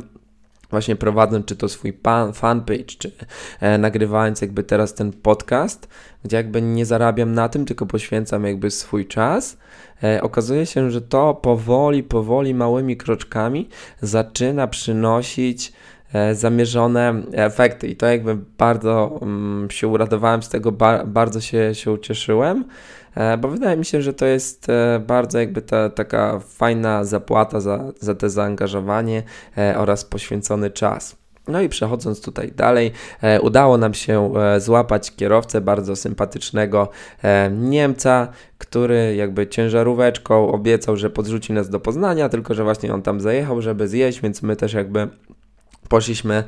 właśnie 0.75 0.97
prowadząc 0.97 1.47
czy 1.47 1.57
to 1.57 1.69
swój 1.69 1.93
pan, 1.93 2.33
fanpage, 2.33 2.85
czy 2.85 3.13
e, 3.61 3.79
nagrywając 3.79 4.41
jakby 4.41 4.63
teraz 4.63 4.95
ten 4.95 5.13
podcast, 5.13 5.89
gdzie 6.25 6.37
jakby 6.37 6.63
nie 6.63 6.87
zarabiam 6.87 7.33
na 7.33 7.49
tym, 7.49 7.65
tylko 7.65 7.87
poświęcam 7.87 8.45
jakby 8.45 8.71
swój 8.71 9.07
czas, 9.07 9.59
e, 10.03 10.23
okazuje 10.23 10.67
się, 10.67 10.91
że 10.91 11.01
to 11.01 11.35
powoli, 11.35 12.03
powoli, 12.03 12.55
małymi 12.55 12.97
kroczkami 12.97 13.69
zaczyna 14.03 14.67
przynosić 14.67 15.73
zamierzone 16.33 17.23
efekty 17.33 17.89
i 17.89 17.97
to 17.97 18.07
jakby 18.07 18.37
bardzo 18.59 19.19
mm, 19.23 19.71
się 19.71 19.89
uradowałem 19.89 20.43
z 20.43 20.49
tego, 20.49 20.73
ba 20.73 21.05
bardzo 21.05 21.41
się, 21.41 21.75
się 21.75 21.93
ucieszyłem. 21.93 22.65
E, 23.15 23.39
bo 23.39 23.49
wydaje 23.49 23.77
mi 23.77 23.85
się, 23.85 24.03
że 24.03 24.13
to 24.13 24.27
jest 24.27 24.69
e, 24.69 25.03
bardzo 25.07 25.39
jakby 25.39 25.63
ta, 25.63 25.91
taka 25.91 26.39
fajna 26.39 27.05
zapłata 27.05 27.61
za, 27.61 27.93
za 28.01 28.15
te 28.15 28.31
zaangażowanie 28.31 29.23
e, 29.59 29.79
oraz 29.79 30.05
poświęcony 30.05 30.71
czas. 30.71 31.17
No 31.49 31.61
i 31.61 31.69
przechodząc 31.69 32.23
tutaj 32.23 32.53
dalej, 32.57 32.93
e, 33.23 33.41
udało 33.41 33.79
nam 33.79 33.95
się 33.95 34.35
e, 34.37 34.61
złapać 34.61 35.17
kierowcę 35.17 35.61
bardzo 35.61 35.97
sympatycznego 35.97 36.89
e, 37.23 37.51
Niemca, 37.51 38.29
który 38.59 39.15
jakby 39.17 39.47
ciężaróweczką 39.47 40.53
obiecał, 40.53 40.97
że 40.97 41.11
podrzuci 41.11 41.53
nas 41.53 41.71
do 41.71 41.81
Poznania, 41.81 42.29
tylko 42.29 42.55
że 42.55 42.65
właśnie 42.65 42.95
on 42.95 43.03
tam 43.03 43.21
zajechał, 43.21 43.63
żeby 43.63 43.89
zjeść, 43.89 44.21
więc 44.21 44.43
my 44.43 44.57
też 44.57 44.73
jakby 44.73 45.09
poszliśmy 45.89 46.45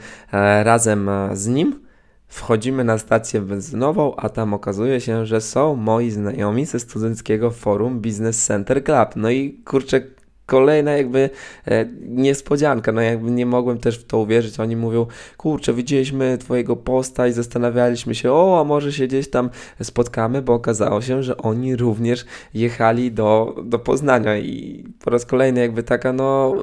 razem 0.63 1.11
z 1.33 1.47
nim. 1.47 1.87
Wchodzimy 2.29 2.85
na 2.85 2.99
stację 2.99 3.41
benzynową, 3.41 4.17
a 4.17 4.29
tam 4.29 4.55
okazuje 4.55 5.01
się, 5.01 5.27
że 5.27 5.41
są 5.41 5.77
moi 5.77 6.11
znajomi 6.11 6.67
ze 6.67 6.81
studenckiego 6.81 7.51
forum 7.51 8.01
Business 8.01 8.47
Center 8.47 8.85
Club. 8.85 9.17
No 9.17 9.31
i 9.31 9.61
kurczę, 9.65 10.01
kolejna 10.47 10.93
jakby 10.93 11.31
e, 11.67 11.87
niespodzianka, 12.01 12.93
no 12.93 13.01
jakby 13.01 13.31
nie 13.31 13.47
mogłem 13.47 13.79
też 13.79 13.99
w 13.99 14.05
to 14.05 14.19
uwierzyć. 14.19 14.61
Oni 14.61 14.77
mówią, 14.77 15.07
kurczę, 15.37 15.75
widzieliśmy 15.75 16.39
twojego 16.39 16.77
posta 16.77 17.27
i 17.27 17.33
zastanawialiśmy 17.33 18.15
się, 18.15 18.33
o, 18.33 18.61
a 18.61 18.65
może 18.65 18.93
się 18.93 19.07
gdzieś 19.07 19.31
tam 19.31 19.51
spotkamy, 19.83 20.43
bo 20.43 20.55
okazało 20.55 21.03
się, 21.03 21.23
że 21.23 21.37
oni 21.37 21.77
również 21.77 22.25
jechali 22.55 23.13
do, 23.13 23.57
do 23.65 23.79
Poznania 23.79 24.39
i 24.39 24.85
po 25.05 25.11
raz 25.11 25.27
kolejny 25.27 25.61
jakby 25.61 25.83
taka, 25.83 26.13
no 26.13 26.55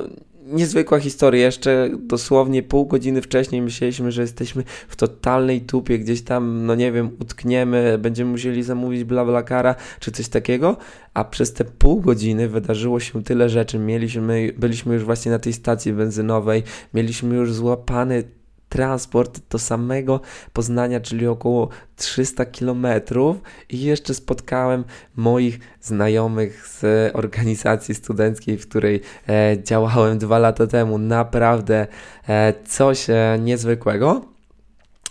niezwykła 0.54 1.00
historia. 1.00 1.46
Jeszcze 1.46 1.90
dosłownie 2.00 2.64
pół 2.64 2.86
godziny 2.86 3.22
wcześniej 3.22 3.62
myśleliśmy, 3.62 4.12
że 4.12 4.22
jesteśmy 4.22 4.64
w 4.88 4.96
totalnej 4.96 5.62
tupie, 5.62 6.00
gdzieś 6.00 6.22
tam, 6.22 6.66
no 6.66 6.76
nie 6.76 6.92
wiem, 6.92 7.10
utkniemy, 7.20 7.98
będziemy 8.02 8.32
musieli 8.32 8.64
zamówić 8.64 9.04
BlaBlaCara 9.04 9.76
czy 10.00 10.12
coś 10.12 10.28
takiego, 10.28 10.78
a 11.14 11.24
przez 11.24 11.54
te 11.54 11.66
pół 11.66 12.02
godziny 12.02 12.50
wydarzyło 12.50 13.00
się 13.00 13.24
tyle 13.24 13.50
rzeczy. 13.50 13.80
Mieliśmy, 13.80 14.54
byliśmy 14.58 14.94
już 14.94 15.04
właśnie 15.04 15.32
na 15.32 15.40
tej 15.40 15.54
stacji 15.54 15.94
benzynowej, 15.94 16.64
mieliśmy 16.94 17.36
już 17.36 17.54
złapany 17.54 18.24
transport 18.74 19.40
do 19.50 19.60
samego 19.60 20.22
Poznania, 20.54 21.00
czyli 21.00 21.28
około 21.28 21.70
300 21.96 22.46
kilometrów 22.46 23.38
i 23.70 23.82
jeszcze 23.82 24.14
spotkałem 24.14 24.84
moich 25.16 25.60
znajomych 25.82 26.68
z 26.68 27.12
organizacji 27.16 27.96
studenckiej, 27.96 28.58
w 28.58 28.68
której 28.70 29.02
e, 29.30 29.58
działałem 29.64 30.18
dwa 30.18 30.40
lata 30.40 30.68
temu. 30.68 30.98
Naprawdę 30.98 31.88
e, 32.28 32.54
coś 32.68 33.10
e, 33.10 33.38
niezwykłego. 33.40 34.22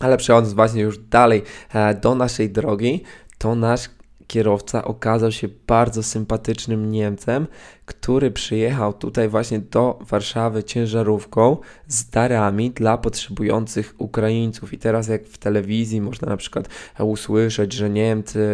Ale 0.00 0.16
przechodząc 0.16 0.54
właśnie 0.54 0.83
już 0.83 0.99
dalej 0.99 1.42
e, 1.75 1.95
do 1.95 2.14
naszej 2.14 2.50
drogi, 2.50 3.02
to 3.38 3.54
nasz 3.54 3.88
kierowca 4.26 4.85
okazał 4.85 5.33
się 5.33 5.49
bardzo 5.66 6.02
sympatycznym 6.02 6.90
Niemcem, 6.90 7.47
który 7.87 8.31
przyjechał 8.31 8.93
tutaj 8.93 9.29
właśnie 9.29 9.59
do 9.59 9.99
Warszawy 10.01 10.65
ciężarówką 10.65 11.57
z 11.89 12.11
darami 12.11 12.71
dla 12.71 12.99
potrzebujących 12.99 13.95
Ukraińców. 13.99 14.73
I 14.73 14.79
teraz 14.79 15.09
jak 15.09 15.25
w 15.25 15.39
telewizji 15.39 16.01
można 16.01 16.29
na 16.29 16.37
przykład 16.37 16.69
usłyszeć, 16.99 17.73
że 17.73 17.91
Niemcy 17.91 18.45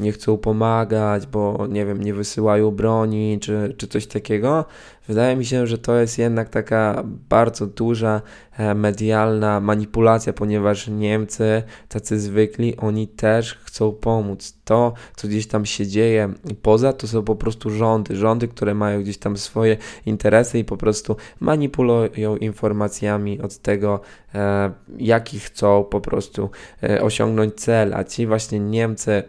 nie 0.00 0.12
chcą 0.12 0.38
pomagać, 0.38 1.26
bo 1.26 1.66
nie 1.66 1.86
wiem, 1.86 2.02
nie 2.02 2.14
wysyłają 2.14 2.70
broni 2.70 3.38
czy, 3.40 3.74
czy 3.78 3.88
coś 3.88 4.06
takiego, 4.06 4.64
wydaje 5.10 5.36
mi 5.36 5.44
się, 5.44 5.66
że 5.66 5.78
to 5.78 5.96
jest 5.96 6.18
jednak 6.18 6.48
taka 6.48 7.02
bardzo 7.28 7.66
duża 7.66 8.22
e, 8.58 8.74
medialna 8.74 9.60
manipulacja, 9.60 10.32
ponieważ 10.32 10.88
Niemcy, 10.88 11.62
tacy 11.88 12.20
zwykli, 12.20 12.76
oni 12.76 13.08
też 13.08 13.54
chcą 13.54 13.92
pomóc. 13.92 14.54
To, 14.64 14.92
co 15.16 15.28
gdzieś 15.28 15.46
tam 15.46 15.66
się 15.66 15.86
dzieje 15.86 16.32
poza, 16.62 16.92
to 16.92 17.08
są 17.08 17.22
po 17.22 17.36
prostu 17.36 17.70
rządy, 17.70 18.16
rządy, 18.16 18.48
które 18.48 18.69
które 18.70 18.74
mają 18.74 19.00
gdzieś 19.00 19.18
tam 19.18 19.36
swoje 19.36 19.76
interesy 20.06 20.58
i 20.58 20.64
po 20.64 20.76
prostu 20.76 21.16
manipulują 21.40 22.36
informacjami 22.40 23.40
od 23.40 23.58
tego, 23.58 24.00
e, 24.34 24.70
jaki 24.98 25.40
chcą 25.40 25.84
po 25.84 26.00
prostu 26.00 26.50
e, 26.82 27.02
osiągnąć 27.02 27.54
cel, 27.54 27.94
a 27.94 28.04
ci 28.04 28.26
właśnie 28.26 28.60
Niemcy 28.60 29.22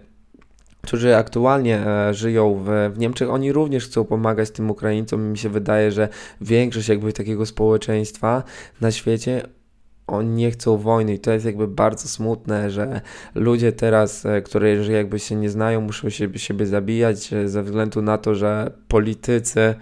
którzy 0.81 1.15
aktualnie 1.15 1.88
e, 1.88 2.13
żyją 2.13 2.63
w, 2.65 2.93
w 2.93 3.00
Niemczech, 3.00 3.29
oni 3.29 3.51
również 3.51 3.86
chcą 3.86 4.05
pomagać 4.05 4.51
tym 4.51 4.69
Ukraińcom. 4.69 5.31
Mi 5.31 5.38
się 5.38 5.50
wydaje, 5.50 5.91
że 5.91 6.10
większość 6.41 6.89
jakby 6.89 7.13
takiego 7.13 7.45
społeczeństwa 7.45 8.43
na 8.81 8.91
świecie 8.91 9.43
oni 10.08 10.29
nie 10.29 10.51
chcą 10.51 10.77
wojny 10.77 11.13
i 11.13 11.20
to 11.20 11.31
jest 11.31 11.46
jakby 11.46 11.67
bardzo 11.67 12.08
smutne, 12.08 12.72
że 12.72 13.01
ludzie 13.36 13.72
teraz, 13.72 14.25
e, 14.25 14.41
którzy 14.41 14.91
jakby 14.91 15.20
się 15.20 15.36
nie 15.36 15.50
znają, 15.50 15.81
muszą 15.81 16.10
się, 16.10 16.39
siebie 16.39 16.65
zabijać 16.65 17.34
e, 17.34 17.48
ze 17.50 17.63
względu 17.63 18.01
na 18.01 18.17
to, 18.17 18.36
że 18.36 18.72
politycy 18.88 19.75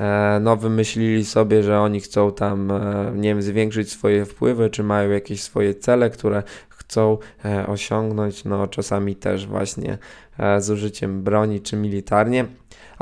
e, 0.00 0.38
no 0.42 0.56
wymyślili 0.56 1.24
sobie, 1.24 1.62
że 1.62 1.80
oni 1.80 2.00
chcą 2.00 2.32
tam, 2.32 2.72
nie 3.14 3.28
wiem, 3.28 3.42
zwiększyć 3.42 3.90
swoje 3.90 4.24
wpływy, 4.24 4.70
czy 4.70 4.82
mają 4.82 5.10
jakieś 5.10 5.42
swoje 5.42 5.74
cele, 5.74 6.10
które 6.10 6.42
chcą 6.68 7.18
osiągnąć, 7.66 8.44
no 8.44 8.66
czasami 8.66 9.16
też 9.16 9.46
właśnie 9.46 9.98
z 10.58 10.70
użyciem 10.70 11.22
broni, 11.22 11.60
czy 11.60 11.76
militarnie 11.76 12.46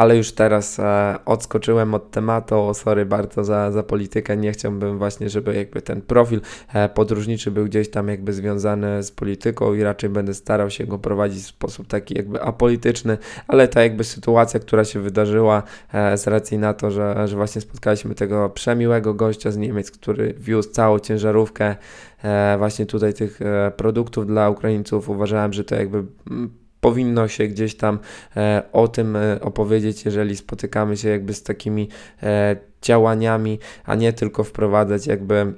ale 0.00 0.16
już 0.16 0.32
teraz 0.32 0.78
e, 0.78 1.18
odskoczyłem 1.24 1.94
od 1.94 2.10
tematu. 2.10 2.74
Sorry 2.74 3.06
bardzo 3.06 3.44
za, 3.44 3.72
za 3.72 3.82
politykę. 3.82 4.36
Nie 4.36 4.52
chciałbym 4.52 4.98
właśnie, 4.98 5.28
żeby 5.28 5.54
jakby 5.54 5.82
ten 5.82 6.02
profil 6.02 6.40
e, 6.72 6.88
podróżniczy 6.88 7.50
był 7.50 7.64
gdzieś 7.64 7.90
tam 7.90 8.08
jakby 8.08 8.32
związany 8.32 9.02
z 9.02 9.10
polityką 9.10 9.74
i 9.74 9.82
raczej 9.82 10.10
będę 10.10 10.34
starał 10.34 10.70
się 10.70 10.86
go 10.86 10.98
prowadzić 10.98 11.42
w 11.42 11.46
sposób 11.46 11.86
taki 11.86 12.14
jakby 12.14 12.42
apolityczny, 12.42 13.18
ale 13.48 13.68
ta 13.68 13.82
jakby 13.82 14.04
sytuacja, 14.04 14.60
która 14.60 14.84
się 14.84 15.00
wydarzyła 15.00 15.62
e, 15.92 16.18
z 16.18 16.26
racji 16.26 16.58
na 16.58 16.74
to, 16.74 16.90
że, 16.90 17.28
że 17.28 17.36
właśnie 17.36 17.60
spotkaliśmy 17.60 18.14
tego 18.14 18.50
przemiłego 18.50 19.14
gościa 19.14 19.50
z 19.50 19.56
Niemiec, 19.56 19.90
który 19.90 20.34
wiózł 20.38 20.70
całą 20.70 20.98
ciężarówkę 20.98 21.76
e, 22.22 22.58
właśnie 22.58 22.86
tutaj 22.86 23.14
tych 23.14 23.42
e, 23.42 23.72
produktów 23.76 24.26
dla 24.26 24.50
Ukraińców. 24.50 25.08
Uważałem, 25.08 25.52
że 25.52 25.64
to 25.64 25.74
jakby 25.74 26.04
mm, 26.30 26.60
powinno 26.80 27.28
się 27.28 27.46
gdzieś 27.46 27.76
tam 27.76 27.98
e, 28.36 28.62
o 28.72 28.88
tym 28.88 29.16
e, 29.16 29.40
opowiedzieć, 29.40 30.04
jeżeli 30.04 30.36
spotykamy 30.36 30.96
się 30.96 31.08
jakby 31.08 31.34
z 31.34 31.42
takimi 31.42 31.88
e, 32.22 32.56
działaniami, 32.82 33.58
a 33.84 33.94
nie 33.94 34.12
tylko 34.12 34.44
wprowadzać 34.44 35.06
jakby 35.06 35.54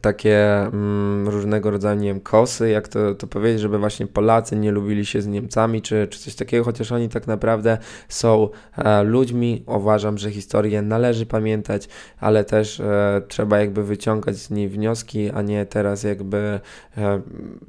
takie 0.00 0.60
mm, 0.60 1.28
różnego 1.28 1.70
rodzaju, 1.70 2.00
nie 2.00 2.08
wiem, 2.08 2.20
kosy, 2.20 2.70
jak 2.70 2.88
to, 2.88 3.14
to 3.14 3.26
powiedzieć, 3.26 3.60
żeby 3.60 3.78
właśnie 3.78 4.06
Polacy 4.06 4.56
nie 4.56 4.72
lubili 4.72 5.06
się 5.06 5.22
z 5.22 5.26
Niemcami, 5.26 5.82
czy, 5.82 6.08
czy 6.10 6.18
coś 6.18 6.34
takiego, 6.34 6.64
chociaż 6.64 6.92
oni 6.92 7.08
tak 7.08 7.26
naprawdę 7.26 7.78
są 8.08 8.48
e, 8.76 9.02
ludźmi. 9.02 9.62
Uważam, 9.66 10.18
że 10.18 10.30
historię 10.30 10.82
należy 10.82 11.26
pamiętać, 11.26 11.88
ale 12.20 12.44
też 12.44 12.80
e, 12.80 13.22
trzeba 13.28 13.58
jakby 13.58 13.84
wyciągać 13.84 14.36
z 14.36 14.50
niej 14.50 14.68
wnioski, 14.68 15.30
a 15.30 15.42
nie 15.42 15.66
teraz 15.66 16.02
jakby, 16.02 16.60
e, 16.98 17.20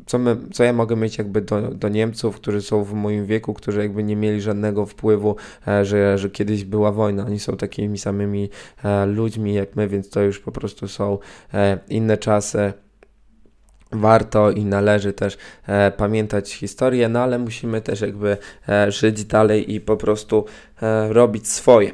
co, 0.05 0.19
my, 0.19 0.37
co 0.53 0.63
ja 0.63 0.73
mogę 0.73 0.95
mieć 0.95 1.17
jakby 1.17 1.41
do, 1.41 1.61
do 1.61 1.89
Niemców, 1.89 2.35
którzy 2.35 2.61
są 2.61 2.83
w 2.83 2.93
moim 2.93 3.25
wieku, 3.25 3.53
którzy 3.53 3.79
jakby 3.79 4.03
nie 4.03 4.15
mieli 4.15 4.41
żadnego 4.41 4.85
wpływu, 4.85 5.35
e, 5.67 5.85
że, 5.85 6.17
że 6.17 6.29
kiedyś 6.29 6.63
była 6.63 6.91
wojna. 6.91 7.25
Oni 7.25 7.39
są 7.39 7.57
takimi 7.57 7.97
samymi 7.97 8.49
e, 8.83 9.05
ludźmi 9.05 9.53
jak 9.53 9.75
my, 9.75 9.87
więc 9.87 10.09
to 10.09 10.21
już 10.21 10.39
po 10.39 10.51
prostu 10.51 10.87
są 10.87 11.17
e, 11.53 11.79
inne 11.89 12.12
inne 12.13 12.17
czasy. 12.17 12.73
Warto 13.91 14.51
i 14.51 14.65
należy 14.65 15.13
też 15.13 15.37
e, 15.67 15.91
pamiętać 15.91 16.53
historię, 16.53 17.09
no 17.09 17.19
ale 17.19 17.39
musimy 17.39 17.81
też 17.81 18.01
jakby 18.01 18.37
e, 18.69 18.91
żyć 18.91 19.25
dalej 19.25 19.73
i 19.73 19.81
po 19.81 19.97
prostu 19.97 20.45
e, 20.81 21.13
robić 21.13 21.47
swoje. 21.47 21.91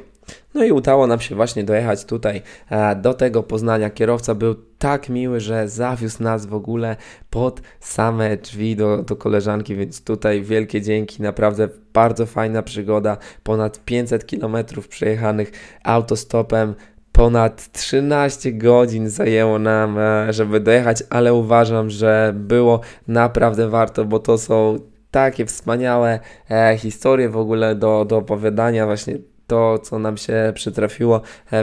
No 0.54 0.64
i 0.64 0.72
udało 0.72 1.06
nam 1.06 1.20
się 1.20 1.34
właśnie 1.34 1.64
dojechać 1.64 2.04
tutaj 2.04 2.42
e, 2.70 2.96
do 2.96 3.14
tego 3.14 3.42
Poznania. 3.42 3.90
Kierowca 3.90 4.34
był 4.34 4.54
tak 4.78 5.08
miły, 5.08 5.40
że 5.40 5.68
zawiózł 5.68 6.22
nas 6.22 6.46
w 6.46 6.54
ogóle 6.54 6.96
pod 7.30 7.60
same 7.80 8.36
drzwi 8.36 8.76
do, 8.76 9.02
do 9.02 9.16
koleżanki, 9.16 9.76
więc 9.76 10.04
tutaj 10.04 10.42
wielkie 10.42 10.82
dzięki. 10.82 11.22
Naprawdę 11.22 11.68
bardzo 11.92 12.26
fajna 12.26 12.62
przygoda. 12.62 13.16
Ponad 13.42 13.84
500 13.84 14.24
km 14.24 14.56
przejechanych 14.88 15.52
autostopem 15.84 16.74
ponad 17.20 17.72
13 17.72 18.52
godzin 18.52 19.10
zajęło 19.10 19.58
nam, 19.58 19.98
e, 19.98 20.32
żeby 20.32 20.60
dojechać, 20.60 21.02
ale 21.10 21.34
uważam, 21.34 21.90
że 21.90 22.32
było 22.36 22.80
naprawdę 23.08 23.68
warto, 23.68 24.04
bo 24.04 24.18
to 24.18 24.38
są 24.38 24.78
takie 25.10 25.46
wspaniałe 25.46 26.20
e, 26.50 26.76
historie 26.78 27.28
w 27.28 27.36
ogóle 27.36 27.74
do, 27.74 28.04
do 28.04 28.16
opowiadania, 28.16 28.86
właśnie 28.86 29.18
to, 29.46 29.78
co 29.78 29.98
nam 29.98 30.16
się 30.16 30.52
przytrafiło 30.54 31.20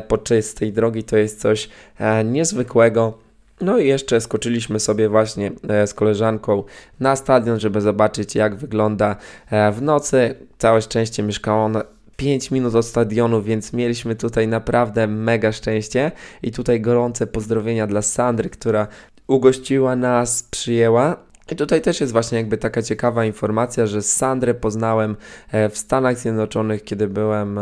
podczas 0.07 0.53
tej 0.53 0.73
drogi, 0.73 1.03
to 1.03 1.17
jest 1.17 1.41
coś 1.41 1.69
niezwykłego. 2.25 3.17
No 3.61 3.77
i 3.77 3.87
jeszcze 3.87 4.21
skoczyliśmy 4.21 4.79
sobie 4.79 5.09
właśnie 5.09 5.51
z 5.85 5.93
koleżanką 5.93 6.63
na 6.99 7.15
stadion, 7.15 7.59
żeby 7.59 7.81
zobaczyć, 7.81 8.35
jak 8.35 8.55
wygląda 8.55 9.15
w 9.71 9.81
nocy. 9.81 10.35
Całe 10.57 10.81
szczęście 10.81 11.23
mieszkała 11.23 11.65
ona 11.65 11.96
5 12.17 12.51
minut 12.51 12.75
od 12.75 12.85
stadionu, 12.85 13.41
więc 13.41 13.73
mieliśmy 13.73 14.15
tutaj 14.15 14.47
naprawdę 14.47 15.07
mega 15.07 15.51
szczęście. 15.51 16.11
I 16.43 16.51
tutaj 16.51 16.81
gorące 16.81 17.27
pozdrowienia 17.27 17.87
dla 17.87 18.01
Sandry, 18.01 18.49
która 18.49 18.87
ugościła 19.27 19.95
nas, 19.95 20.43
przyjęła. 20.43 21.27
I 21.51 21.55
tutaj 21.55 21.81
też 21.81 22.01
jest 22.01 22.13
właśnie 22.13 22.37
jakby 22.37 22.57
taka 22.57 22.81
ciekawa 22.81 23.25
informacja, 23.25 23.85
że 23.85 24.01
Sandrę 24.01 24.53
poznałem 24.53 25.15
e, 25.51 25.69
w 25.69 25.77
Stanach 25.77 26.17
Zjednoczonych, 26.17 26.83
kiedy 26.83 27.07
byłem 27.07 27.57
e, 27.57 27.61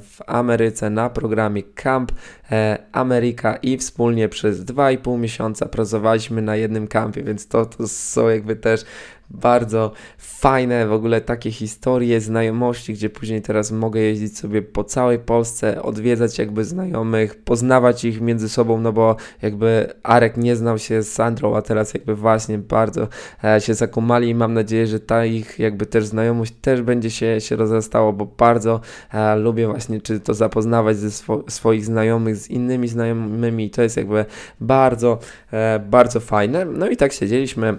w 0.00 0.18
Ameryce 0.26 0.90
na 0.90 1.10
programie 1.10 1.62
Camp 1.62 2.12
e, 2.50 2.78
Ameryka 2.92 3.56
i 3.56 3.78
wspólnie 3.78 4.28
przez 4.28 4.64
2,5 4.64 5.18
miesiąca 5.18 5.66
pracowaliśmy 5.66 6.42
na 6.42 6.56
jednym 6.56 6.88
kampie, 6.88 7.22
więc 7.22 7.48
to, 7.48 7.66
to 7.66 7.88
są 7.88 8.28
jakby 8.28 8.56
też 8.56 8.84
bardzo 9.32 9.92
fajne 10.18 10.86
w 10.86 10.92
ogóle 10.92 11.20
takie 11.20 11.50
historie, 11.50 12.20
znajomości, 12.20 12.92
gdzie 12.92 13.10
później 13.10 13.42
teraz 13.42 13.72
mogę 13.72 14.00
jeździć 14.00 14.38
sobie 14.38 14.62
po 14.62 14.84
całej 14.84 15.18
Polsce, 15.18 15.82
odwiedzać 15.82 16.38
jakby 16.38 16.64
znajomych, 16.64 17.34
poznawać 17.44 18.04
ich 18.04 18.20
między 18.20 18.48
sobą, 18.48 18.80
no 18.80 18.92
bo 18.92 19.16
jakby 19.42 19.94
Arek 20.02 20.36
nie 20.36 20.56
znał 20.56 20.78
się 20.78 21.02
z 21.02 21.12
Sandrą, 21.12 21.56
a 21.56 21.62
teraz 21.62 21.94
jakby 21.94 22.14
właśnie 22.14 22.58
bardzo 22.58 23.08
e, 23.44 23.60
się 23.60 23.74
zakumali 23.74 24.28
i 24.28 24.34
mam 24.34 24.54
nadzieję, 24.54 24.86
że 24.86 25.00
ta 25.00 25.24
ich 25.24 25.58
jakby 25.58 25.86
też 25.86 26.04
znajomość 26.04 26.54
też 26.60 26.82
będzie 26.82 27.10
się, 27.10 27.40
się 27.40 27.56
rozrastało, 27.56 28.12
bo 28.12 28.26
bardzo 28.26 28.80
e, 29.12 29.36
lubię 29.36 29.66
właśnie 29.66 30.00
czy 30.00 30.20
to 30.20 30.34
zapoznawać 30.34 30.96
ze 30.96 31.10
swo 31.10 31.44
swoich 31.48 31.84
znajomych 31.84 32.36
z 32.36 32.50
innymi 32.50 32.88
znajomymi, 32.88 33.70
to 33.70 33.82
jest 33.82 33.96
jakby 33.96 34.24
bardzo, 34.60 35.18
e, 35.52 35.78
bardzo 35.78 36.20
fajne. 36.20 36.64
No 36.64 36.88
i 36.88 36.96
tak 36.96 37.12
siedzieliśmy 37.12 37.76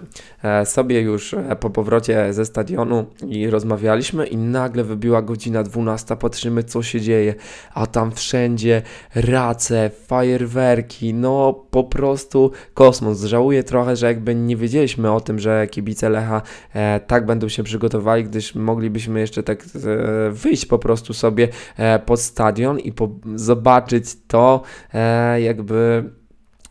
sobie 0.64 1.00
już 1.00 1.34
e, 1.34 1.56
po 1.56 1.70
powrocie 1.70 2.32
ze 2.32 2.44
stadionu 2.44 3.06
i 3.26 3.50
rozmawialiśmy 3.50 4.26
i 4.26 4.36
nagle 4.36 4.84
wybiła 4.84 5.22
godzina 5.22 5.62
12, 5.62 6.16
patrzymy 6.16 6.64
co 6.64 6.82
się 6.82 7.00
dzieje, 7.00 7.34
a 7.74 7.86
tam 7.86 8.12
wszędzie 8.12 8.82
race, 9.14 9.90
fajerwerki, 10.06 11.14
no 11.14 11.52
po 11.70 11.84
prostu 11.84 12.50
kosmos. 12.74 13.24
Żałuję 13.24 13.62
trochę, 13.62 13.96
że 13.96 14.06
jakby 14.06 14.34
nie 14.34 14.56
wiedzieliśmy 14.56 15.12
o 15.12 15.20
tym, 15.20 15.38
że 15.38 15.66
kibice 15.70 16.08
Lecha 16.08 16.42
e, 16.74 17.00
tak 17.00 17.26
będą 17.26 17.48
się 17.48 17.62
przygotowali, 17.62 18.24
gdyż 18.24 18.54
moglibyśmy 18.54 19.20
jeszcze 19.20 19.42
tak 19.42 19.62
e, 19.62 20.30
wyjść 20.30 20.66
po 20.66 20.78
prostu 20.78 21.14
sobie 21.14 21.48
e, 21.76 21.98
pod 21.98 22.20
stadion 22.20 22.78
i 22.80 22.92
zobaczyć 23.34 24.04
to 24.26 24.62
e, 24.94 25.40
jakby 25.40 26.04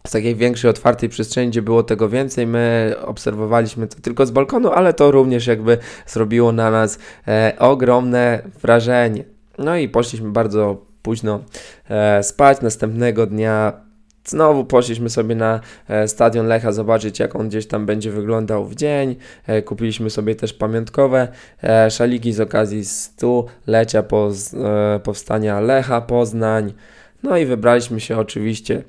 z 0.07 0.11
takiej 0.11 0.35
większej, 0.35 0.69
otwartej 0.69 1.09
przestrzeni, 1.09 1.49
gdzie 1.49 1.61
było 1.61 1.83
tego 1.83 2.09
więcej. 2.09 2.47
My 2.47 2.95
obserwowaliśmy 3.05 3.87
to 3.87 3.99
tylko 4.01 4.25
z 4.25 4.31
balkonu, 4.31 4.71
ale 4.71 4.93
to 4.93 5.11
również 5.11 5.47
jakby 5.47 5.77
zrobiło 6.07 6.51
na 6.51 6.71
nas 6.71 6.99
e, 7.27 7.53
ogromne 7.59 8.41
wrażenie. 8.61 9.23
No 9.57 9.77
i 9.77 9.89
poszliśmy 9.89 10.29
bardzo 10.31 10.85
późno 11.01 11.39
e, 11.89 12.23
spać. 12.23 12.61
Następnego 12.61 13.25
dnia 13.25 13.83
Znowu 14.25 14.65
poszliśmy 14.65 15.09
sobie 15.09 15.35
na 15.35 15.59
e, 15.87 16.07
stadion 16.07 16.47
Lecha 16.47 16.71
zobaczyć, 16.71 17.19
jak 17.19 17.35
on 17.35 17.49
gdzieś 17.49 17.67
tam 17.67 17.85
będzie 17.85 18.11
wyglądał 18.11 18.65
w 18.65 18.75
dzień. 18.75 19.15
E, 19.47 19.61
kupiliśmy 19.61 20.09
sobie 20.09 20.35
też 20.35 20.53
pamiątkowe 20.53 21.27
e, 21.63 21.91
szaliki 21.91 22.33
z 22.33 22.39
okazji 22.39 22.85
stulecia 22.85 24.03
powstania 25.03 25.59
Lecha 25.59 26.01
Poznań. 26.01 26.73
No 27.23 27.37
i 27.37 27.45
wybraliśmy 27.45 27.99
się 27.99 28.17
oczywiście 28.17 28.83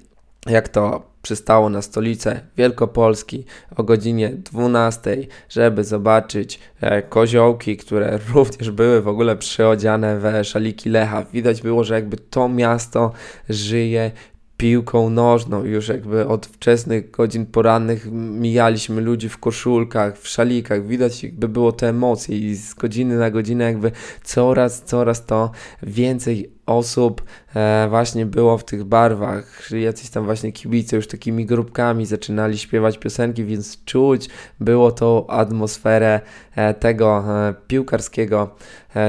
jak 0.46 0.68
to 0.68 1.14
przystało 1.22 1.68
na 1.70 1.82
stolicę 1.82 2.40
Wielkopolski 2.56 3.44
o 3.76 3.82
godzinie 3.82 4.28
12, 4.28 5.16
żeby 5.48 5.84
zobaczyć 5.84 6.60
e, 6.80 7.02
koziołki, 7.02 7.76
które 7.76 8.18
również 8.34 8.70
były 8.70 9.02
w 9.02 9.08
ogóle 9.08 9.36
przyodziane 9.36 10.18
we 10.18 10.44
szaliki 10.44 10.90
Lecha. 10.90 11.24
Widać 11.32 11.62
było, 11.62 11.84
że 11.84 11.94
jakby 11.94 12.16
to 12.16 12.48
miasto 12.48 13.12
żyje 13.48 14.10
piłką 14.56 15.10
nożną. 15.10 15.64
Już 15.64 15.88
jakby 15.88 16.26
od 16.26 16.46
wczesnych 16.46 17.10
godzin 17.10 17.46
porannych 17.46 18.06
mijaliśmy 18.12 19.00
ludzi 19.00 19.28
w 19.28 19.38
koszulkach, 19.38 20.18
w 20.18 20.28
szalikach. 20.28 20.86
Widać 20.86 21.22
jakby 21.22 21.48
było 21.48 21.72
te 21.72 21.88
emocje 21.88 22.38
i 22.38 22.54
z 22.54 22.74
godziny 22.74 23.16
na 23.16 23.30
godzinę 23.30 23.64
jakby 23.64 23.92
coraz, 24.24 24.82
coraz 24.82 25.26
to 25.26 25.50
więcej 25.82 26.53
osób 26.66 27.22
e, 27.56 27.86
właśnie 27.90 28.26
było 28.26 28.58
w 28.58 28.64
tych 28.64 28.84
barwach. 28.84 29.70
Jacyś 29.70 30.10
tam 30.10 30.24
właśnie 30.24 30.52
kibice 30.52 30.96
już 30.96 31.06
takimi 31.06 31.46
grupkami 31.46 32.06
zaczynali 32.06 32.58
śpiewać 32.58 32.98
piosenki, 32.98 33.44
więc 33.44 33.84
czuć 33.84 34.28
było 34.60 34.92
tą 34.92 35.26
atmosferę 35.26 36.20
e, 36.56 36.74
tego 36.74 37.24
e, 37.28 37.54
piłkarskiego 37.66 38.54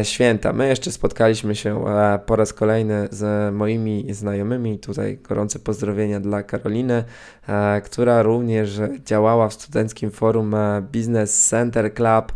święta. 0.04 0.54
My 0.54 0.68
jeszcze 0.68 0.92
spotkaliśmy 0.92 1.56
się 1.56 1.86
po 2.26 2.36
raz 2.36 2.54
kolejny 2.54 3.08
z 3.12 3.54
moimi 3.54 4.14
znajomymi. 4.14 4.80
Tutaj 4.80 5.18
gorące 5.18 5.60
pozdrowienia 5.60 6.20
dla 6.20 6.44
Karoliny, 6.44 7.04
która 7.84 8.22
również 8.22 8.82
działała 9.06 9.50
w 9.50 9.54
studenckim 9.54 10.12
forum 10.12 10.56
Business 10.94 11.48
Center 11.50 11.94
Club. 11.94 12.32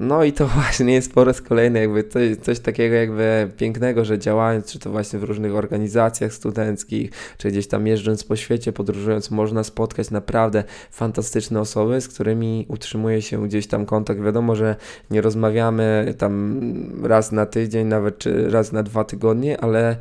No 0.00 0.24
i 0.24 0.32
to 0.32 0.46
właśnie 0.56 0.92
jest 0.94 1.12
po 1.12 1.24
raz 1.24 1.40
kolejny 1.40 1.80
jakby 1.80 2.04
coś, 2.04 2.36
coś 2.36 2.60
takiego 2.60 2.94
jakby 2.94 3.50
pięknego, 3.56 4.04
że 4.04 4.18
działając, 4.18 4.72
czy 4.72 4.78
to 4.78 4.90
właśnie 4.90 5.18
w 5.18 5.24
różnych 5.24 5.54
organizacjach 5.54 6.32
studenckich, 6.32 7.10
czy 7.38 7.48
gdzieś 7.48 7.66
tam 7.66 7.86
jeżdżąc 7.86 8.24
po 8.24 8.36
świecie, 8.36 8.72
podróżując, 8.72 9.30
można 9.30 9.64
spotkać 9.64 10.10
naprawdę 10.10 10.64
fantastyczne 10.90 11.60
osoby, 11.60 12.00
z 12.00 12.08
którymi 12.08 12.66
utrzymuje 12.68 13.22
się 13.22 13.44
gdzieś 13.44 13.66
tam 13.66 13.86
kontakt. 13.86 14.20
Wiadomo, 14.20 14.56
że 14.56 14.76
nie 15.10 15.20
rozmawiamy 15.20 16.14
tam 16.18 16.60
raz 17.02 17.32
na 17.32 17.46
tydzień, 17.46 17.86
nawet 17.86 18.18
czy 18.18 18.50
raz 18.50 18.72
na 18.72 18.82
dwa 18.82 19.04
tygodnie, 19.04 19.60
ale 19.60 19.96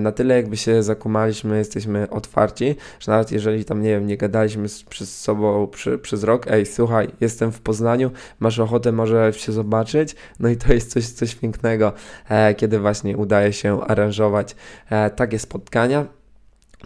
na 0.00 0.12
tyle 0.12 0.36
jakby 0.36 0.56
się 0.56 0.82
zakumaliśmy, 0.82 1.58
jesteśmy 1.58 2.10
otwarci, 2.10 2.76
że 3.00 3.12
nawet 3.12 3.32
jeżeli 3.32 3.64
tam, 3.64 3.82
nie 3.82 3.90
wiem, 3.90 4.06
nie 4.06 4.16
gadaliśmy 4.16 4.68
z, 4.68 4.82
przez 4.82 5.20
sobą 5.20 5.66
przy, 5.66 5.98
przez 5.98 6.24
rok, 6.24 6.46
ej, 6.46 6.66
słuchaj, 6.66 7.08
jestem 7.20 7.52
w 7.52 7.60
Poznaniu, 7.60 8.10
masz 8.40 8.58
ochotę 8.58 8.92
może 8.92 9.32
się 9.32 9.52
zobaczyć, 9.52 10.16
no 10.40 10.48
i 10.48 10.56
to 10.56 10.72
jest 10.72 10.92
coś, 10.92 11.06
coś 11.06 11.34
pięknego, 11.34 11.92
e, 12.28 12.54
kiedy 12.54 12.78
właśnie 12.78 13.16
udaje 13.16 13.52
się 13.52 13.80
aranżować 13.84 14.56
e, 14.90 15.10
takie 15.10 15.38
spotkania. 15.38 16.06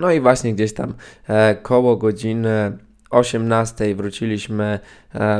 No 0.00 0.12
i 0.12 0.20
właśnie 0.20 0.55
gdzieś 0.55 0.74
tam 0.74 0.94
koło 1.62 1.96
godziny 1.96 2.79
18 3.11 3.94
wróciliśmy 3.94 4.79